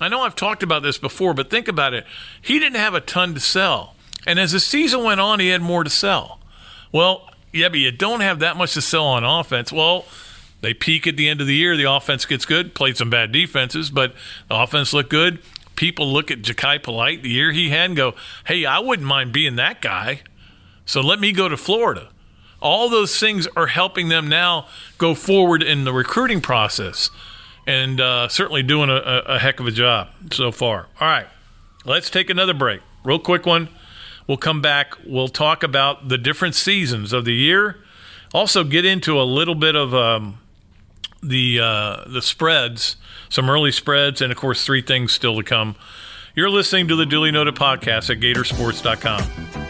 [0.00, 2.06] I know I've talked about this before, but think about it.
[2.40, 3.94] He didn't have a ton to sell.
[4.26, 6.40] And as the season went on, he had more to sell.
[6.92, 9.72] Well, yeah, but you don't have that much to sell on offense.
[9.72, 10.06] Well,
[10.62, 11.76] they peak at the end of the year.
[11.76, 14.14] The offense gets good, played some bad defenses, but
[14.48, 15.40] the offense looked good.
[15.80, 18.14] People look at Jachai Polite, the year he had, and go,
[18.46, 20.20] hey, I wouldn't mind being that guy.
[20.84, 22.10] So let me go to Florida
[22.60, 24.66] all those things are helping them now
[24.98, 27.10] go forward in the recruiting process
[27.66, 30.88] and uh, certainly doing a, a, heck of a job so far.
[31.00, 31.26] All right,
[31.84, 32.80] let's take another break.
[33.04, 33.68] real quick one.
[34.26, 34.94] We'll come back.
[35.06, 37.78] We'll talk about the different seasons of the year.
[38.32, 40.39] Also, get into a little bit of um,
[41.22, 42.96] the uh, the spreads,
[43.28, 45.76] some early spreads, and of course, three things still to come.
[46.34, 49.69] You're listening to the Dooley Noted podcast at Gatorsports.com.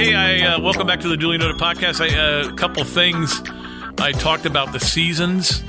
[0.00, 2.00] Okay, I uh, welcome back to the Dooley Noted podcast.
[2.00, 3.42] Uh, a couple things
[3.98, 5.64] I talked about the seasons.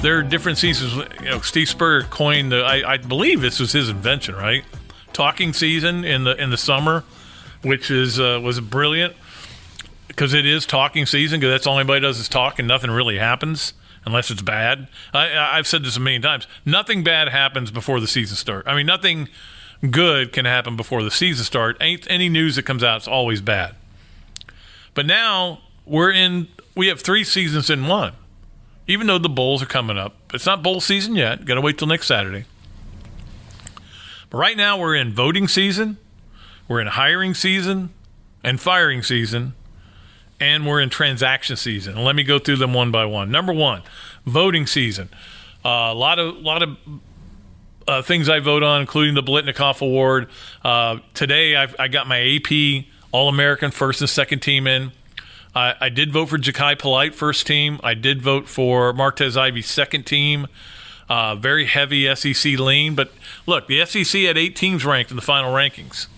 [0.00, 0.94] There are different seasons.
[1.20, 2.62] You know, Steve Spurrier coined the.
[2.62, 4.64] I, I believe this was his invention, right?
[5.12, 7.04] Talking season in the in the summer,
[7.60, 9.14] which is uh, was brilliant
[10.08, 11.38] because it is talking season.
[11.38, 13.74] Because that's all anybody does is talk, and nothing really happens
[14.06, 14.88] unless it's bad.
[15.12, 16.46] I, I've said this a million times.
[16.64, 18.66] Nothing bad happens before the season starts.
[18.66, 19.28] I mean, nothing
[19.90, 21.76] good can happen before the season start.
[21.80, 23.74] Ain't any news that comes out is always bad.
[24.94, 26.48] But now we're in.
[26.74, 28.12] We have three seasons in one.
[28.88, 31.44] Even though the bowls are coming up, it's not bowl season yet.
[31.44, 32.44] Got to wait till next Saturday.
[34.30, 35.98] But right now we're in voting season,
[36.68, 37.90] we're in hiring season,
[38.44, 39.54] and firing season,
[40.40, 41.96] and we're in transaction season.
[41.96, 43.30] And let me go through them one by one.
[43.30, 43.82] Number one,
[44.24, 45.08] voting season.
[45.64, 46.76] Uh, a lot of a lot of
[47.88, 50.28] uh, things I vote on, including the Biletnikoff Award.
[50.64, 54.92] Uh, today, I've, I got my AP All American first and second team in.
[55.54, 57.80] I, I did vote for Jachai Polite first team.
[57.82, 60.46] I did vote for Martez Ivey second team.
[61.08, 63.12] Uh, very heavy SEC lean, but
[63.46, 66.08] look, the SEC had eight teams ranked in the final rankings.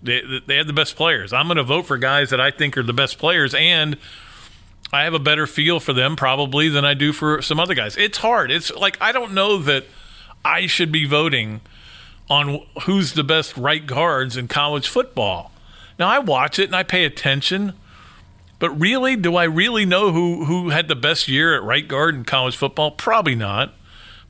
[0.00, 1.32] They they had the best players.
[1.32, 3.96] I'm going to vote for guys that I think are the best players, and
[4.92, 7.96] I have a better feel for them probably than I do for some other guys.
[7.96, 8.52] It's hard.
[8.52, 9.84] It's like I don't know that
[10.44, 11.60] I should be voting
[12.30, 15.50] on who's the best right guards in college football.
[15.98, 17.72] Now I watch it and I pay attention,
[18.58, 22.14] but really, do I really know who who had the best year at right guard
[22.14, 22.90] in college football?
[22.90, 23.74] Probably not.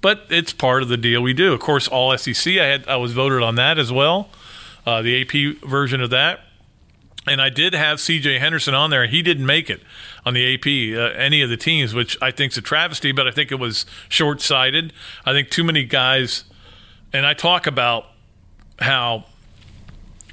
[0.01, 1.53] But it's part of the deal we do.
[1.53, 2.55] Of course, all SEC.
[2.59, 4.29] I had I was voted on that as well,
[4.87, 6.41] uh, the AP version of that.
[7.29, 8.39] And I did have C.J.
[8.39, 9.07] Henderson on there.
[9.07, 9.83] He didn't make it
[10.25, 10.67] on the AP,
[10.99, 13.13] uh, any of the teams, which I think is a travesty.
[13.13, 14.93] But I think it was short sighted.
[15.25, 16.45] I think too many guys.
[17.13, 18.07] And I talk about
[18.81, 19.25] how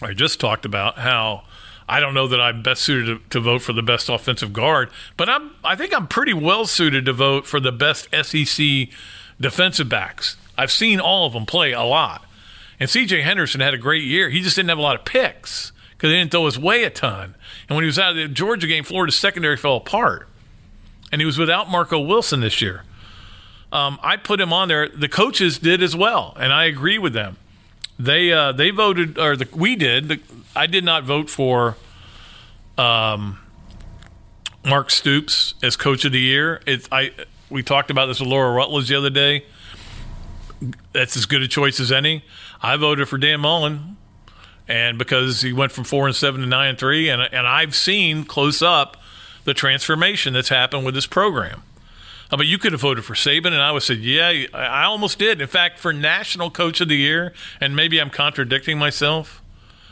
[0.01, 1.43] I just talked about how
[1.87, 4.89] I don't know that I'm best suited to, to, vote for the best offensive guard,
[5.17, 8.89] but I'm I think I'm pretty well suited to vote for the best SEC
[9.39, 10.37] defensive backs.
[10.57, 12.23] I've seen all of them play a lot.
[12.79, 14.29] And CJ Henderson had a great year.
[14.29, 15.71] He just didn't have a lot of picks
[16.05, 17.33] because he didn't throw his way a ton.
[17.67, 20.27] And when he was out of the Georgia game, Florida's secondary fell apart.
[21.11, 22.83] And he was without Marco Wilson this year.
[23.71, 24.87] Um, I put him on there.
[24.87, 27.37] The coaches did as well, and I agree with them.
[27.97, 30.09] They uh, they voted, or the, we did.
[30.09, 30.19] The,
[30.55, 31.75] I did not vote for
[32.77, 33.39] um,
[34.63, 36.61] Mark Stoops as coach of the year.
[36.67, 37.13] It's I
[37.49, 39.43] we talked about this with Laura Rutledge the other day.
[40.93, 42.23] That's as good a choice as any.
[42.61, 43.97] I voted for Dan Mullen,
[44.67, 47.75] and because he went from four and seven to nine and three, and and I've
[47.75, 48.97] seen close up
[49.43, 51.63] the transformation that's happened with this program.
[52.31, 54.85] Uh, but you could have voted for Saban, and I would have said, yeah, I
[54.85, 55.41] almost did.
[55.41, 59.43] In fact, for National Coach of the Year, and maybe I'm contradicting myself,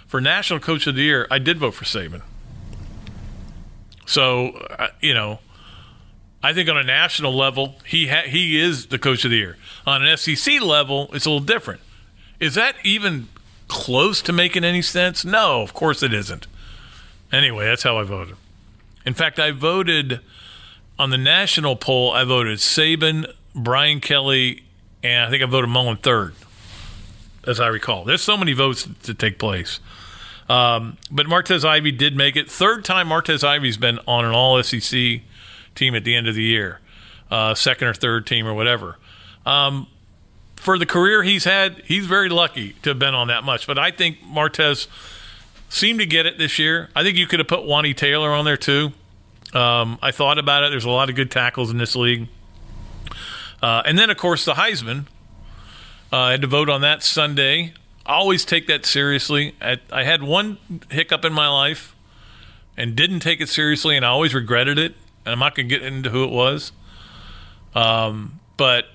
[0.07, 2.23] for National Coach of the Year, I did vote for Saban.
[4.05, 5.39] So, uh, you know,
[6.41, 9.57] I think on a national level, he ha- he is the Coach of the Year.
[9.87, 11.81] On an SEC level, it's a little different.
[12.39, 13.29] Is that even
[13.73, 15.25] close to making any sense?
[15.25, 16.45] No, of course it isn't.
[17.31, 18.35] Anyway, that's how I voted.
[19.03, 20.19] In fact, I voted
[20.99, 22.11] on the national poll.
[22.11, 24.63] I voted Saban, Brian Kelly,
[25.01, 26.35] and I think I voted Mullen third,
[27.47, 28.03] as I recall.
[28.03, 29.79] There's so many votes to take place.
[30.47, 32.51] Um, but Martez Ivey did make it.
[32.51, 35.21] Third time Martez Ivey's been on an All SEC
[35.73, 36.79] team at the end of the year,
[37.31, 38.97] uh, second or third team or whatever.
[39.47, 39.87] Um,
[40.63, 43.67] for the career he's had, he's very lucky to have been on that much.
[43.67, 44.87] But I think Martez
[45.67, 46.89] seemed to get it this year.
[46.95, 48.93] I think you could have put Wani Taylor on there too.
[49.53, 50.69] Um, I thought about it.
[50.69, 52.29] There's a lot of good tackles in this league.
[53.61, 55.07] Uh, and then, of course, the Heisman.
[56.13, 57.73] Uh, I had to vote on that Sunday.
[58.05, 59.55] I always take that seriously.
[59.61, 60.59] I, I had one
[60.91, 61.93] hiccup in my life
[62.77, 64.95] and didn't take it seriously, and I always regretted it.
[65.25, 66.71] And I'm not going to get into who it was.
[67.75, 68.85] Um, but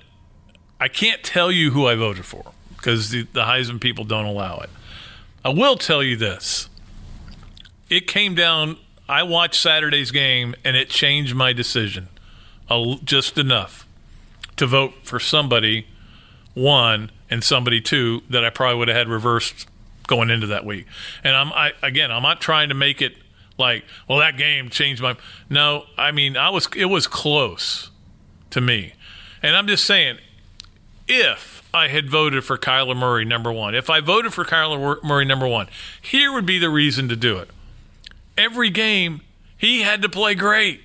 [0.79, 4.59] I can't tell you who I voted for because the, the Heisman people don't allow
[4.59, 4.69] it.
[5.43, 6.69] I will tell you this.
[7.89, 12.07] It came down, I watched Saturday's game, and it changed my decision
[13.03, 13.87] just enough
[14.57, 15.87] to vote for somebody,
[16.53, 19.67] one, and somebody, two, that I probably would have had reversed
[20.07, 20.85] going into that week.
[21.23, 23.15] And I'm, I, again, I'm not trying to make it
[23.57, 25.15] like, well, that game changed my.
[25.49, 27.89] No, I mean, I was, it was close
[28.51, 28.93] to me.
[29.41, 30.19] And I'm just saying,
[31.09, 35.25] if I had voted for Kyler Murray number one, if I voted for Kyler Murray
[35.25, 35.67] number one,
[35.99, 37.49] here would be the reason to do it.
[38.37, 39.21] Every game,
[39.57, 40.81] he had to play great.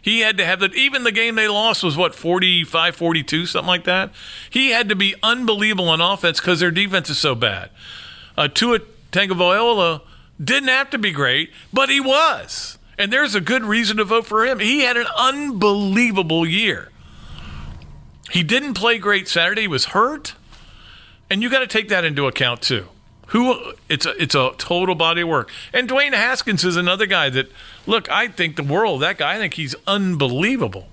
[0.00, 0.74] He had to have that.
[0.74, 4.10] Even the game they lost was what, 45 42, something like that?
[4.48, 7.70] He had to be unbelievable on offense because their defense is so bad.
[8.36, 8.78] Uh, Tua
[9.10, 10.02] Tagovailoa
[10.42, 12.78] didn't have to be great, but he was.
[12.96, 14.60] And there's a good reason to vote for him.
[14.60, 16.90] He had an unbelievable year.
[18.30, 19.62] He didn't play great Saturday.
[19.62, 20.34] He was hurt,
[21.30, 22.88] and you got to take that into account too.
[23.28, 25.50] Who it's a it's a total body of work.
[25.72, 27.50] And Dwayne Haskins is another guy that
[27.86, 28.10] look.
[28.10, 29.34] I think the world that guy.
[29.34, 30.88] I think he's unbelievable.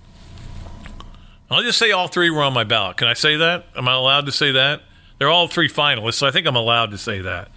[1.50, 2.98] I'll just say all three were on my ballot.
[2.98, 3.67] Can I say that?
[3.76, 4.82] Am I allowed to say that?
[5.17, 7.50] They're all three finalists, so I think I'm allowed to say that.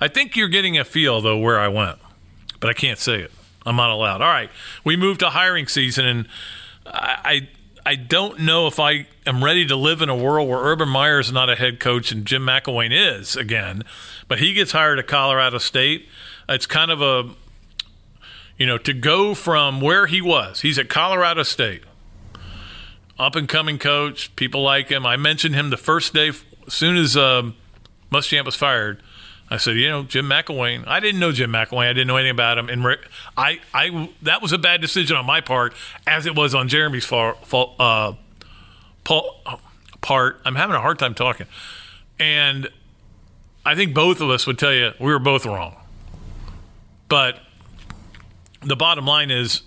[0.00, 1.98] I think you're getting a feel though where I went,
[2.58, 3.32] but I can't say it.
[3.64, 4.20] I'm not allowed.
[4.20, 4.50] All right,
[4.84, 6.28] we moved to hiring season, and
[6.84, 7.48] I
[7.84, 11.18] I don't know if I am ready to live in a world where Urban Meyer
[11.18, 13.82] is not a head coach and Jim McElwain is again,
[14.28, 16.08] but he gets hired at Colorado State.
[16.48, 17.30] It's kind of a,
[18.58, 20.60] you know, to go from where he was.
[20.60, 21.82] He's at Colorado State,
[23.18, 24.34] up and coming coach.
[24.36, 25.06] People like him.
[25.06, 27.54] I mentioned him the first day, as soon as um,
[28.10, 29.02] Muschamp was fired.
[29.50, 30.86] I said, you know, Jim McElwain.
[30.86, 31.88] I didn't know Jim McElwain.
[31.88, 32.68] I didn't know anything about him.
[32.68, 32.86] And
[33.36, 35.74] I, I, that was a bad decision on my part,
[36.06, 38.12] as it was on Jeremy's fault, uh,
[40.00, 40.40] part.
[40.44, 41.46] I'm having a hard time talking,
[42.20, 42.68] and
[43.66, 45.76] I think both of us would tell you we were both wrong.
[47.08, 47.40] But
[48.62, 49.62] the bottom line is,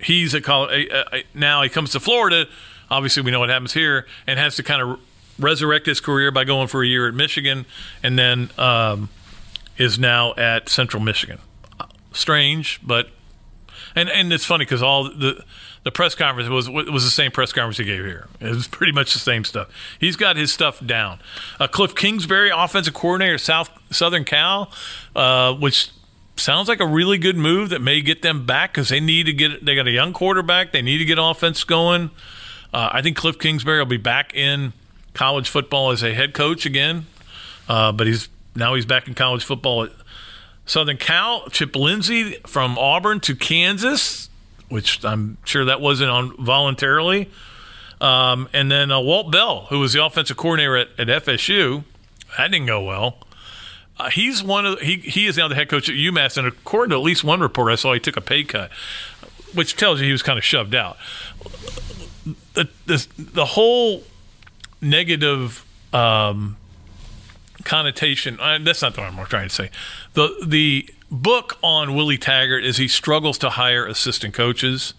[0.00, 0.88] he's a college
[1.34, 1.62] now.
[1.62, 2.46] He comes to Florida.
[2.88, 5.00] Obviously, we know what happens here, and has to kind of
[5.38, 7.66] resurrect his career by going for a year at Michigan,
[8.02, 9.08] and then um,
[9.76, 11.38] is now at Central Michigan.
[12.12, 13.08] Strange, but
[13.94, 15.44] and and it's funny because all the
[15.84, 18.28] the press conference was was the same press conference he gave here.
[18.40, 19.68] It was pretty much the same stuff.
[19.98, 21.20] He's got his stuff down.
[21.58, 24.70] Uh, Cliff Kingsbury, offensive coordinator, South Southern Cal,
[25.14, 25.90] uh, which
[26.36, 29.32] sounds like a really good move that may get them back because they need to
[29.32, 29.64] get.
[29.64, 30.72] They got a young quarterback.
[30.72, 32.10] They need to get offense going.
[32.72, 34.72] Uh, I think Cliff Kingsbury will be back in
[35.18, 37.04] college football as a head coach again,
[37.68, 39.90] uh, but he's now he's back in college football at
[40.64, 41.48] Southern Cal.
[41.48, 44.30] Chip Lindsey from Auburn to Kansas,
[44.68, 47.28] which I'm sure that wasn't on voluntarily.
[48.00, 51.82] Um, and then uh, Walt Bell, who was the offensive coordinator at, at FSU,
[52.36, 53.18] that didn't go well.
[53.98, 56.90] Uh, he's one of he he is now the head coach at UMass, and according
[56.90, 58.70] to at least one report I saw, he took a pay cut,
[59.52, 60.96] which tells you he was kind of shoved out.
[62.54, 64.04] The the, the whole
[64.80, 66.56] negative um,
[67.64, 68.38] connotation.
[68.40, 69.70] Uh, that's not what I'm trying to say.
[70.14, 74.94] The the book on Willie Taggart is he struggles to hire assistant coaches.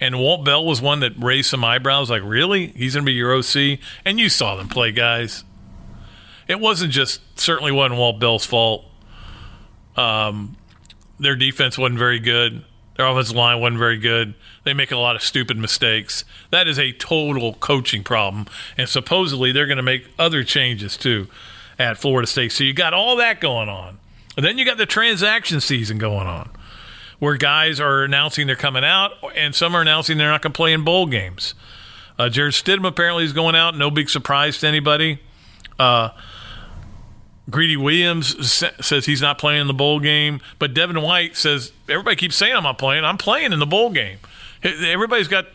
[0.00, 2.68] And Walt Bell was one that raised some eyebrows, like, really?
[2.68, 3.78] He's going to be your OC?
[4.04, 5.44] And you saw them play, guys.
[6.48, 8.84] It wasn't just, certainly wasn't Walt Bell's fault.
[9.96, 10.56] Um,
[11.20, 12.64] their defense wasn't very good.
[12.96, 14.34] Their offensive line wasn't very good.
[14.64, 16.24] They make a lot of stupid mistakes.
[16.50, 18.46] That is a total coaching problem.
[18.76, 21.28] And supposedly they're going to make other changes too
[21.78, 22.52] at Florida State.
[22.52, 23.98] So you got all that going on.
[24.36, 26.50] And then you got the transaction season going on
[27.18, 30.56] where guys are announcing they're coming out and some are announcing they're not going to
[30.56, 31.54] play in bowl games.
[32.18, 33.76] Uh, Jarrett Stidham apparently is going out.
[33.76, 35.20] No big surprise to anybody.
[35.78, 36.10] Uh,
[37.52, 42.16] Greedy Williams says he's not playing in the bowl game, but Devin White says everybody
[42.16, 43.04] keeps saying I'm not playing.
[43.04, 44.18] I'm playing in the bowl game.
[44.64, 45.46] Everybody's got,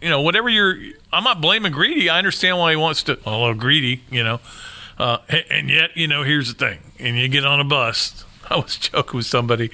[0.00, 0.76] you know, whatever you're.
[1.12, 2.08] I'm not blaming Greedy.
[2.08, 3.18] I understand why he wants to.
[3.26, 4.40] Although Greedy, you know,
[4.98, 5.18] uh,
[5.50, 6.78] and yet, you know, here's the thing.
[6.98, 8.24] And you get on a bus.
[8.50, 9.70] I was joking with somebody.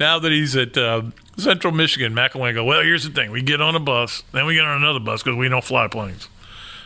[0.00, 1.02] Now that he's at uh,
[1.36, 3.30] Central Michigan, McElwain go, well, here's the thing.
[3.30, 5.88] We get on a bus, then we get on another bus because we don't fly
[5.88, 6.28] planes.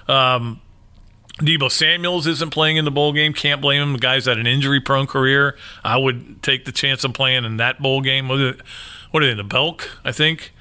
[0.08, 0.60] Um,
[1.38, 3.32] Deebo Samuels isn't playing in the bowl game.
[3.32, 3.92] Can't blame him.
[3.92, 5.56] The guy's had an injury prone career.
[5.84, 8.28] I would take the chance of playing in that bowl game.
[8.28, 8.54] What are,
[9.12, 10.52] they, they, the Belk, I think?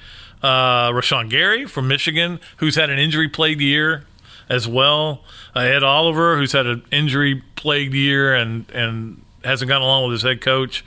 [0.43, 4.05] Uh, Rashan Gary from Michigan, who's had an injury plagued year.
[4.49, 5.23] as well.
[5.55, 10.13] Uh, Ed Oliver, who's had an injury plagued year and and hasn't gone along with
[10.13, 10.84] his head coach.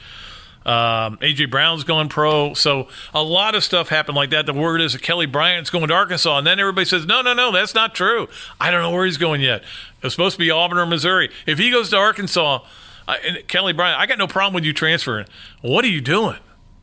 [0.67, 4.45] Um, AJ Brown's going pro, so a lot of stuff happened like that.
[4.45, 7.33] The word is that Kelly Bryant's going to Arkansas, and then everybody says, "No, no,
[7.33, 8.29] no, that's not true."
[8.61, 9.63] I don't know where he's going yet.
[10.03, 11.31] It's supposed to be Auburn or Missouri.
[11.47, 12.61] If he goes to Arkansas,
[13.09, 15.27] and Kelly Bryant, I got no problem with you transferring.
[15.63, 16.39] What are you doing?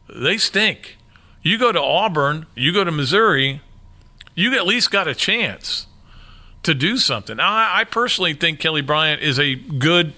[0.10, 0.98] They stink.
[1.42, 3.62] You go to Auburn, you go to Missouri,
[4.36, 5.88] you at least got a chance
[6.64, 7.38] to do something.
[7.38, 10.14] Now, I, I personally think Kelly Bryant is a good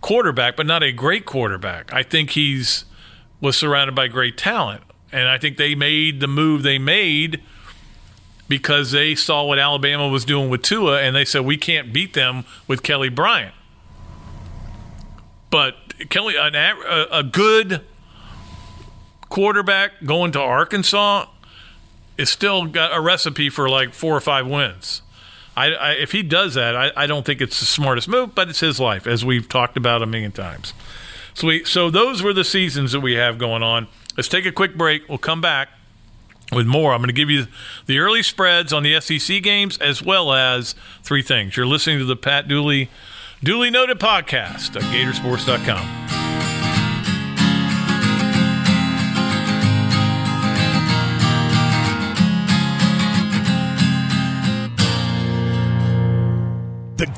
[0.00, 1.92] quarterback, but not a great quarterback.
[1.92, 2.84] I think he's
[3.40, 4.82] was surrounded by great talent,
[5.12, 7.40] and I think they made the move they made
[8.48, 12.14] because they saw what Alabama was doing with Tua, and they said we can't beat
[12.14, 13.54] them with Kelly Bryant.
[15.50, 15.74] But
[16.10, 17.82] Kelly, an, a, a good
[19.28, 21.26] quarterback going to Arkansas
[22.16, 25.02] is still got a recipe for like four or five wins.
[25.58, 28.48] I, I, if he does that, I, I, don't think it's the smartest move, but
[28.48, 30.72] it's his life, as we've talked about a million times.
[31.34, 33.88] So, we, so those were the seasons that we have going on.
[34.16, 35.08] Let's take a quick break.
[35.08, 35.70] We'll come back
[36.52, 36.92] with more.
[36.92, 37.46] I'm going to give you
[37.86, 41.56] the early spreads on the SEC games as well as three things.
[41.56, 42.88] You're listening to the Pat Dooley
[43.42, 46.27] Dooley Noted podcast at Gatorsports.com.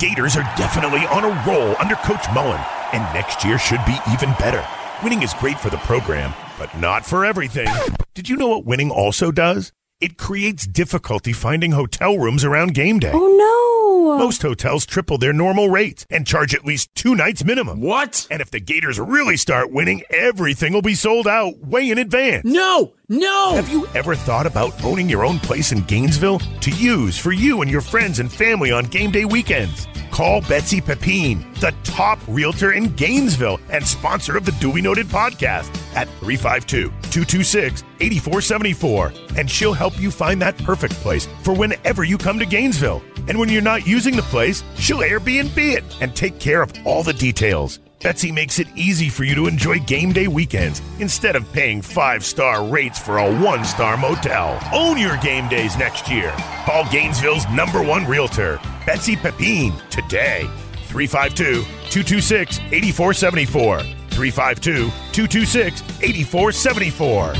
[0.00, 2.58] Gators are definitely on a roll under Coach Mullen,
[2.94, 4.66] and next year should be even better.
[5.04, 7.68] Winning is great for the program, but not for everything.
[8.14, 9.72] Did you know what winning also does?
[10.00, 13.12] It creates difficulty finding hotel rooms around game day.
[13.12, 14.16] Oh no!
[14.16, 17.82] Most hotels triple their normal rates and charge at least two nights minimum.
[17.82, 18.26] What?
[18.30, 22.46] And if the Gators really start winning, everything will be sold out way in advance.
[22.46, 22.94] No!
[23.12, 23.56] No!
[23.56, 27.60] Have you ever thought about owning your own place in Gainesville to use for you
[27.60, 29.88] and your friends and family on game day weekends?
[30.12, 35.74] Call Betsy Pepine, the top realtor in Gainesville and sponsor of the Dooley Noted podcast
[35.96, 39.12] at 352 226 8474.
[39.36, 43.02] And she'll help you find that perfect place for whenever you come to Gainesville.
[43.26, 47.02] And when you're not using the place, she'll Airbnb it and take care of all
[47.02, 47.80] the details.
[48.02, 52.24] Betsy makes it easy for you to enjoy game day weekends instead of paying five
[52.24, 54.58] star rates for a one star motel.
[54.72, 56.32] Own your game days next year.
[56.64, 60.48] Call Gainesville's number one realtor, Betsy Pepine, today.
[60.88, 63.80] 352 226 8474.
[63.80, 67.34] 352 226 8474.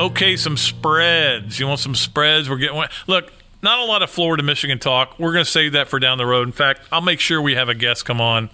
[0.00, 1.60] Okay, some spreads.
[1.60, 2.48] You want some spreads?
[2.48, 3.30] We're getting look.
[3.62, 5.18] Not a lot of Florida Michigan talk.
[5.18, 6.48] We're going to save that for down the road.
[6.48, 8.48] In fact, I'll make sure we have a guest come on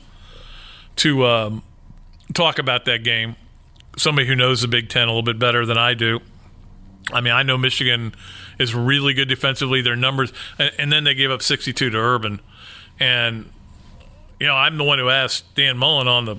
[0.97, 1.62] to um,
[2.34, 3.36] talk about that game.
[3.97, 6.18] Somebody who knows the Big Ten a little bit better than I do.
[7.12, 8.16] I mean, I know Michigan
[8.59, 9.80] is really good defensively.
[9.80, 12.40] Their numbers, and, and then they gave up 62 to Urban.
[12.99, 13.49] And
[14.40, 16.36] you know, I'm the one who asked Dan Mullen on the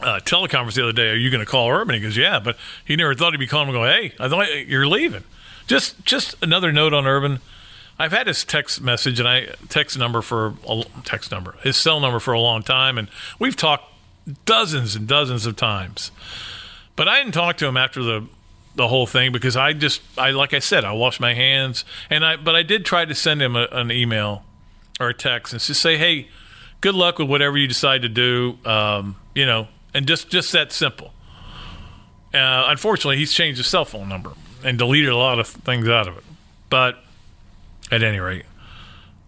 [0.00, 2.56] uh, teleconference the other day, "Are you going to call Urban?" He goes, "Yeah," but
[2.84, 3.74] he never thought he'd be calling him.
[3.74, 5.24] Going, "Hey, I thought you're leaving."
[5.66, 7.40] Just, just another note on Urban.
[7.98, 11.98] I've had his text message and I text number for a text number, his cell
[12.00, 13.84] number for a long time, and we've talked
[14.44, 16.10] dozens and dozens of times.
[16.96, 18.26] But I didn't talk to him after the
[18.76, 22.24] the whole thing because I just, I like I said, I washed my hands, and
[22.24, 24.44] I, but I did try to send him a, an email
[25.00, 26.28] or a text and just say, "Hey,
[26.80, 30.72] good luck with whatever you decide to do." Um, you know, and just just that
[30.72, 31.12] simple.
[32.34, 34.32] Uh, unfortunately, he's changed his cell phone number
[34.62, 36.24] and deleted a lot of things out of it.
[36.68, 36.98] But
[37.90, 38.44] at any rate,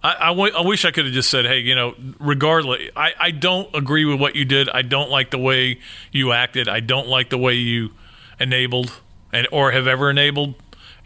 [0.02, 3.12] I, I, w- I wish I could have just said, hey, you know, regardless, I,
[3.18, 4.68] I don't agree with what you did.
[4.68, 5.78] I don't like the way
[6.12, 6.68] you acted.
[6.68, 7.90] I don't like the way you
[8.38, 8.92] enabled
[9.32, 10.54] and or have ever enabled.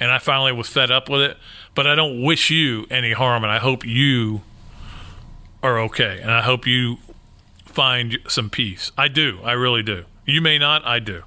[0.00, 1.36] And I finally was fed up with it.
[1.74, 4.42] But I don't wish you any harm, and I hope you
[5.62, 6.98] are okay, and I hope you
[7.74, 8.92] find some peace.
[8.96, 9.40] I do.
[9.44, 10.04] I really do.
[10.26, 10.86] You may not.
[10.86, 11.22] I do.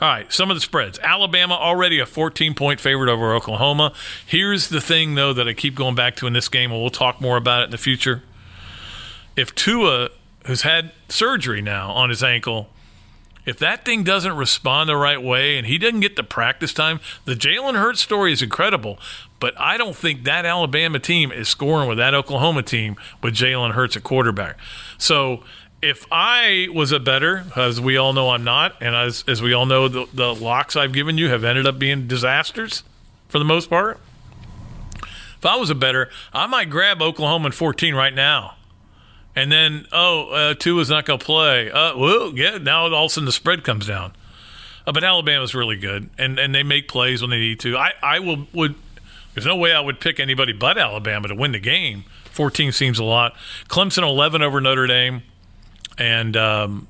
[0.00, 0.32] All right.
[0.32, 0.98] Some of the spreads.
[1.00, 3.92] Alabama already a 14 point favorite over Oklahoma.
[4.26, 6.90] Here's the thing, though, that I keep going back to in this game, and we'll
[6.90, 8.22] talk more about it in the future.
[9.36, 10.08] If Tua,
[10.46, 12.70] who's had surgery now on his ankle,
[13.46, 17.00] if that thing doesn't respond the right way and he doesn't get the practice time,
[17.24, 18.98] the Jalen Hurts story is incredible.
[19.38, 23.72] But I don't think that Alabama team is scoring with that Oklahoma team with Jalen
[23.72, 24.58] Hurts at quarterback.
[24.98, 25.42] So
[25.82, 29.52] if I was a better, as we all know I'm not, and as, as we
[29.52, 32.82] all know, the, the locks I've given you have ended up being disasters
[33.28, 33.98] for the most part.
[35.38, 38.56] If I was a better, I might grab Oklahoma in 14 right now.
[39.34, 41.70] And then, oh, uh, Tua's not going to play.
[41.70, 44.12] Uh, well, yeah, now all of a sudden the spread comes down.
[44.86, 47.76] Uh, but Alabama's really good, and, and they make plays when they need to.
[47.76, 48.74] I, I will would.
[49.34, 52.04] There's no way I would pick anybody but Alabama to win the game.
[52.24, 53.34] 14 seems a lot.
[53.68, 55.22] Clemson 11 over Notre Dame,
[56.00, 56.88] and um,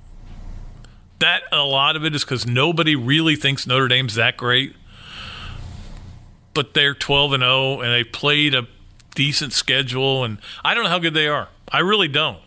[1.19, 4.75] that a lot of it is because nobody really thinks Notre Dame's that great.
[6.55, 8.67] But they're 12 and 0, and they played a
[9.15, 11.49] decent schedule, and I don't know how good they are.
[11.71, 12.41] I really don't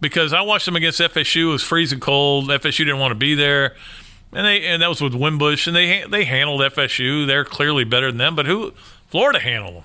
[0.00, 1.48] because I watched them against FSU.
[1.48, 2.48] It was freezing cold.
[2.48, 3.74] FSU didn't want to be there,
[4.32, 7.26] and they and that was with Wimbush, and they they handled FSU.
[7.26, 8.74] They're clearly better than them, but who
[9.08, 9.84] Florida handled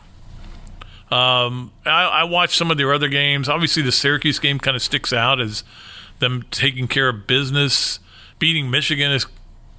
[1.09, 1.17] them.
[1.17, 3.47] Um, I, I, watched some of their other games.
[3.47, 5.63] Obviously, the Syracuse game kind of sticks out as
[6.19, 7.99] them taking care of business.
[8.39, 9.25] Beating Michigan is,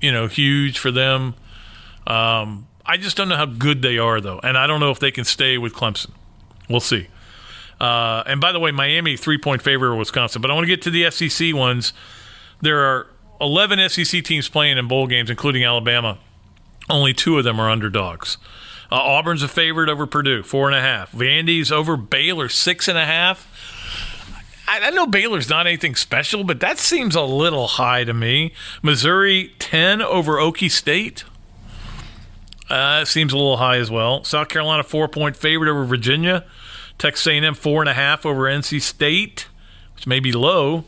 [0.01, 1.34] you know, huge for them.
[2.07, 4.99] Um, I just don't know how good they are, though, and I don't know if
[4.99, 6.11] they can stay with Clemson.
[6.68, 7.09] We'll see.
[7.80, 10.43] Uh, and by the way, Miami three point favorite of Wisconsin.
[10.43, 11.93] But I want to get to the SEC ones.
[12.61, 13.07] There are
[13.41, 16.18] 11 SEC teams playing in bowl games, including Alabama.
[16.91, 18.39] Only two of them are underdogs.
[18.91, 21.12] Uh, Auburn's a favorite over Purdue, four and a half.
[21.12, 23.47] Vandy's over Baylor, six and a half.
[24.69, 28.53] I, know Baylor's not anything special, but that seems a little high to me.
[28.83, 31.25] Missouri, 10 over Okie State.
[32.69, 34.25] Uh, seems a little high as well.
[34.25, 36.45] South Carolina, four point favorite over Virginia.
[36.99, 39.49] Texas A&M four and a half over NC State,
[39.95, 40.85] which may be low.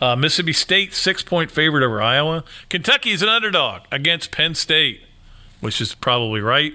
[0.00, 2.44] Uh, Mississippi State six point favorite over Iowa.
[2.68, 5.00] Kentucky is an underdog against Penn State,
[5.60, 6.74] which is probably right.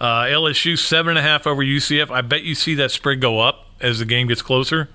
[0.00, 2.10] Uh, LSU seven and a half over UCF.
[2.10, 4.88] I bet you see that spread go up as the game gets closer.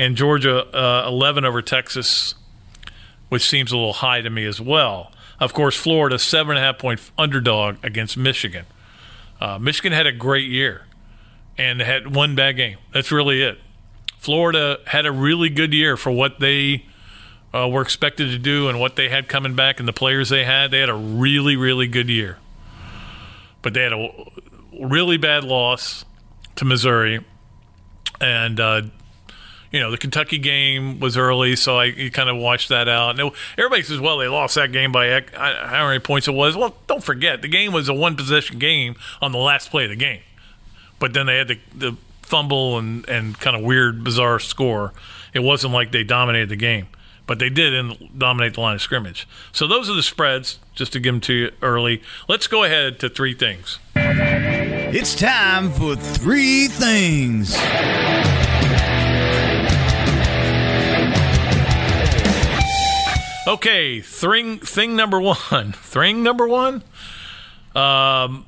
[0.00, 2.34] And Georgia uh, eleven over Texas,
[3.28, 5.12] which seems a little high to me as well.
[5.38, 8.64] Of course, Florida seven and a half point underdog against Michigan.
[9.42, 10.86] Uh, Michigan had a great year
[11.58, 12.78] and had one bad game.
[12.94, 13.58] That's really it.
[14.18, 16.86] Florida had a really good year for what they
[17.52, 20.44] uh, were expected to do and what they had coming back and the players they
[20.44, 20.70] had.
[20.70, 22.38] They had a really, really good year.
[23.60, 24.08] But they had a
[24.80, 26.06] really bad loss
[26.56, 27.22] to Missouri.
[28.18, 28.82] And, uh,
[29.70, 33.18] you know, the Kentucky game was early, so I kind of watched that out.
[33.18, 36.56] And everybody says, well, they lost that game by how many points it was.
[36.56, 39.90] Well, don't forget, the game was a one possession game on the last play of
[39.90, 40.20] the game
[41.00, 44.92] but then they had the, the fumble and, and kind of weird, bizarre score.
[45.34, 46.86] It wasn't like they dominated the game,
[47.26, 49.26] but they did in, dominate the line of scrimmage.
[49.50, 52.02] So those are the spreads, just to give them to you early.
[52.28, 53.80] Let's go ahead to three things.
[53.96, 57.56] It's time for three things.
[63.50, 65.72] Okay, thing thing number one.
[65.72, 66.84] Thing number one.
[67.74, 68.46] Um,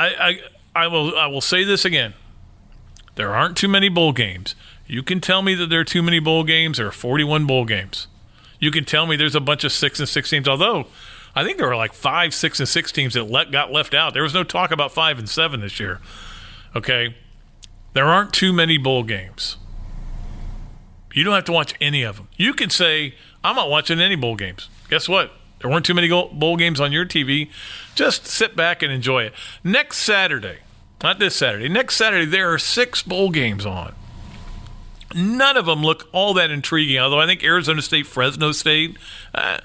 [0.00, 0.40] I, I
[0.74, 2.14] I will I will say this again.
[3.14, 4.56] There aren't too many bowl games.
[4.88, 6.78] You can tell me that there are too many bowl games.
[6.78, 8.08] There are 41 bowl games.
[8.58, 10.48] You can tell me there's a bunch of six and six teams.
[10.48, 10.88] Although
[11.36, 14.12] I think there were like five, six and six teams that let, got left out.
[14.12, 16.00] There was no talk about five and seven this year.
[16.74, 17.14] Okay,
[17.92, 19.56] there aren't too many bowl games.
[21.14, 22.28] You don't have to watch any of them.
[22.36, 23.14] You can say
[23.46, 24.68] I'm not watching any bowl games.
[24.88, 25.30] Guess what?
[25.60, 27.48] There weren't too many bowl games on your TV.
[27.94, 29.34] Just sit back and enjoy it.
[29.62, 30.58] Next Saturday,
[31.00, 31.68] not this Saturday.
[31.68, 33.94] Next Saturday, there are six bowl games on.
[35.14, 38.96] None of them look all that intriguing, although I think Arizona State, Fresno State,
[39.32, 39.58] uh,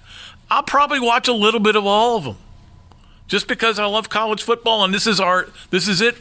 [0.52, 2.38] I'll probably watch a little bit of all of them.
[3.28, 6.18] Just because I love college football, and this is our, this is it,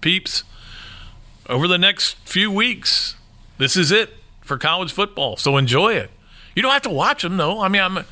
[0.00, 0.42] peeps.
[1.48, 3.14] Over the next few weeks,
[3.58, 5.36] this is it for college football.
[5.36, 6.10] So enjoy it.
[6.56, 7.60] You don't have to watch them, though.
[7.60, 8.04] I mean, I'm,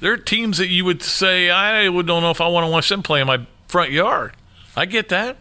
[0.00, 2.70] there are teams that you would say I would don't know if I want to
[2.70, 4.32] watch them play in my front yard.
[4.74, 5.36] I get that.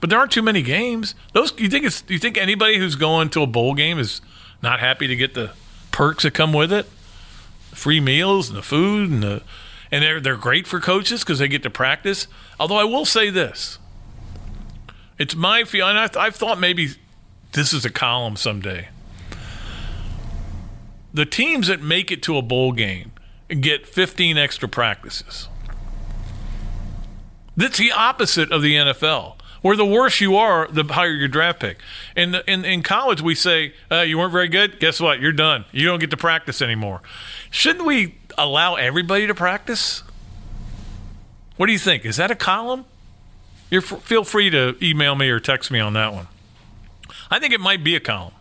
[0.00, 1.14] But there aren't too many games.
[1.34, 4.22] Those you think it's you think anybody who's going to a bowl game is
[4.62, 5.50] not happy to get the
[5.92, 6.86] perks that come with it,
[7.72, 9.42] free meals and the food and the
[9.90, 12.26] and they're they're great for coaches because they get to practice.
[12.58, 13.78] Although I will say this,
[15.18, 15.98] it's my feeling.
[15.98, 16.92] I've, I've thought maybe
[17.52, 18.88] this is a column someday.
[21.12, 23.12] The teams that make it to a bowl game
[23.48, 25.48] get 15 extra practices.
[27.56, 31.60] That's the opposite of the NFL where the worse you are, the higher your draft
[31.60, 31.78] pick.
[32.16, 34.80] In in, in college, we say uh, you weren't very good.
[34.80, 35.20] Guess what?
[35.20, 35.64] You're done.
[35.72, 37.02] You don't get to practice anymore.
[37.50, 40.02] Shouldn't we allow everybody to practice?
[41.56, 42.04] What do you think?
[42.04, 42.86] Is that a column?
[43.70, 46.26] You feel free to email me or text me on that one.
[47.30, 48.32] I think it might be a column.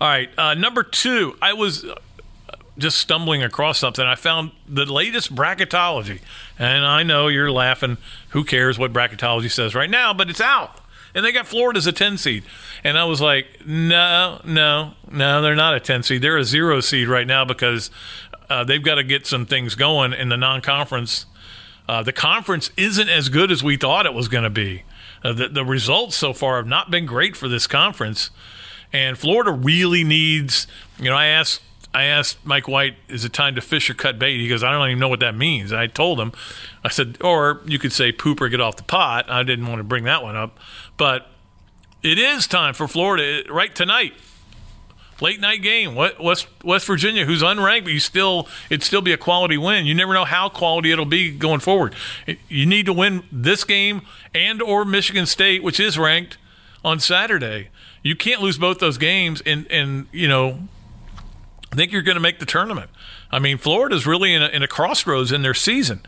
[0.00, 1.36] All right, uh, number two.
[1.40, 1.84] I was
[2.76, 4.04] just stumbling across something.
[4.04, 6.20] I found the latest bracketology,
[6.58, 7.98] and I know you're laughing.
[8.30, 10.12] Who cares what bracketology says right now?
[10.12, 10.80] But it's out.
[11.14, 12.42] and they got Florida as a 10 seed.
[12.82, 16.22] And I was like, no, no, no, they're not a 10 seed.
[16.22, 17.88] They're a zero seed right now because
[18.50, 21.26] uh, they've got to get some things going in the non conference.
[21.88, 24.82] Uh, the conference isn't as good as we thought it was going to be.
[25.22, 28.30] Uh, the, the results so far have not been great for this conference.
[28.94, 30.68] And Florida really needs,
[30.98, 31.60] you know, I asked
[31.92, 34.38] I asked Mike White, is it time to fish or cut bait?
[34.38, 35.70] He goes, I don't even know what that means.
[35.70, 36.32] And I told him,
[36.82, 39.30] I said, or you could say poop or get off the pot.
[39.30, 40.58] I didn't want to bring that one up.
[40.96, 41.28] But
[42.02, 44.14] it is time for Florida right tonight.
[45.20, 45.94] Late night game.
[45.94, 49.86] West West Virginia, who's unranked, but you still it'd still be a quality win.
[49.86, 51.94] You never know how quality it'll be going forward.
[52.48, 54.02] You need to win this game
[54.34, 56.38] and or Michigan State, which is ranked
[56.84, 57.70] on Saturday.
[58.04, 60.68] You can't lose both those games and and you know
[61.72, 62.88] I think you're going to make the tournament.
[63.32, 66.02] I mean, Florida's really in a, in a crossroads in their season.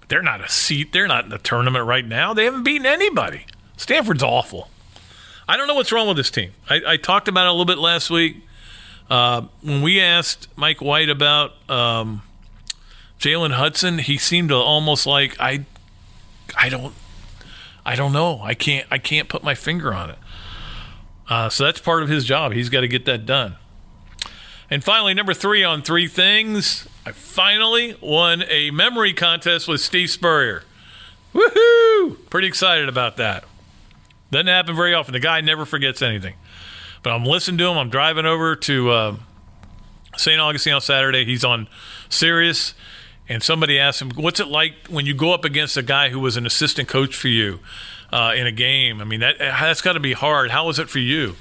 [0.00, 0.92] But they're not a seat.
[0.92, 2.34] They're not in the tournament right now.
[2.34, 3.46] They haven't beaten anybody.
[3.76, 4.70] Stanford's awful.
[5.46, 6.50] I don't know what's wrong with this team.
[6.68, 8.44] I, I talked about it a little bit last week
[9.08, 12.22] uh, when we asked Mike White about um,
[13.20, 13.98] Jalen Hudson.
[13.98, 15.64] He seemed to almost like I,
[16.56, 16.92] I don't,
[17.86, 18.40] I don't know.
[18.42, 18.86] I can't.
[18.90, 20.18] I can't put my finger on it.
[21.28, 22.52] Uh, so that's part of his job.
[22.52, 23.56] He's got to get that done.
[24.70, 30.10] And finally, number three on three things, I finally won a memory contest with Steve
[30.10, 30.64] Spurrier.
[31.34, 32.28] Woohoo!
[32.30, 33.44] Pretty excited about that.
[34.30, 35.12] Doesn't happen very often.
[35.12, 36.34] The guy never forgets anything.
[37.02, 37.76] But I'm listening to him.
[37.76, 39.16] I'm driving over to uh,
[40.16, 40.40] St.
[40.40, 41.24] Augustine on Saturday.
[41.24, 41.68] He's on
[42.08, 42.74] Sirius,
[43.28, 46.18] and somebody asked him, "What's it like when you go up against a guy who
[46.18, 47.60] was an assistant coach for you
[48.14, 49.00] uh, in a game?
[49.00, 50.50] I mean, that that's got to be hard.
[50.50, 51.36] How was it for you?"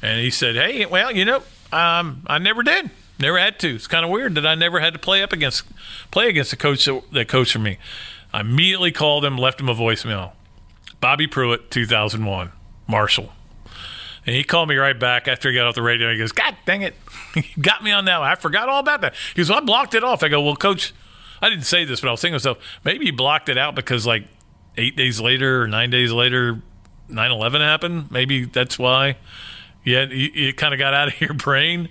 [0.00, 1.42] And he said, "Hey, well, you know,
[1.72, 2.90] um, I never did.
[3.18, 3.74] Never had to.
[3.74, 5.64] It's kind of weird that I never had to play up against
[6.10, 7.78] play against the coach that, that coached for me.
[8.32, 10.32] I immediately called him, left him a voicemail.
[11.00, 12.50] Bobby Pruett, 2001,
[12.88, 13.32] Marshall.
[14.26, 16.10] And he called me right back after he got off the radio.
[16.10, 16.94] He goes, God dang it.
[17.34, 18.28] he got me on that one.
[18.28, 19.14] I forgot all about that.
[19.34, 20.22] He goes, well, I blocked it off.
[20.22, 20.92] I go, well, coach,
[21.42, 23.74] I didn't say this, but I was thinking to myself, maybe he blocked it out
[23.74, 24.24] because like
[24.76, 26.60] eight days later or nine days later,
[27.08, 28.10] 9 11 happened.
[28.10, 29.16] Maybe that's why.
[29.84, 31.88] Yeah, it kind of got out of your brain.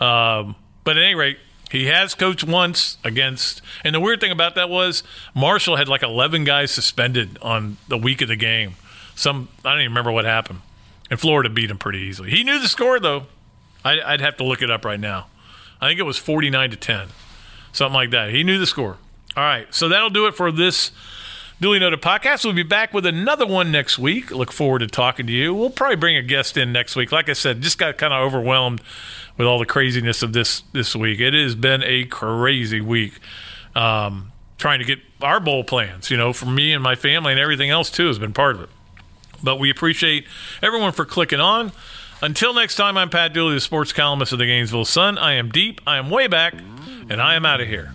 [0.00, 1.38] Um, but at any rate,
[1.70, 3.62] he has coached once against.
[3.82, 5.02] And the weird thing about that was
[5.34, 8.74] Marshall had like 11 guys suspended on the week of the game.
[9.14, 10.60] Some I don't even remember what happened.
[11.10, 12.30] And Florida beat him pretty easily.
[12.30, 13.26] He knew the score though.
[13.84, 15.26] I, I'd have to look it up right now.
[15.80, 17.08] I think it was 49 to 10,
[17.72, 18.30] something like that.
[18.30, 18.96] He knew the score.
[19.36, 20.92] All right, so that'll do it for this
[21.60, 22.44] Dooley Noted podcast.
[22.44, 24.30] We'll be back with another one next week.
[24.30, 25.54] Look forward to talking to you.
[25.54, 27.12] We'll probably bring a guest in next week.
[27.12, 28.82] Like I said, just got kind of overwhelmed
[29.38, 31.20] with all the craziness of this this week.
[31.20, 33.20] It has been a crazy week.
[33.74, 37.40] Um, trying to get our bowl plans, you know, for me and my family and
[37.40, 38.68] everything else too has been part of it.
[39.42, 40.26] But we appreciate
[40.62, 41.72] everyone for clicking on.
[42.22, 45.18] Until next time, I'm Pat Dooley, the sports columnist of the Gainesville Sun.
[45.18, 46.54] I am deep, I am way back,
[47.08, 47.92] and I am out of here.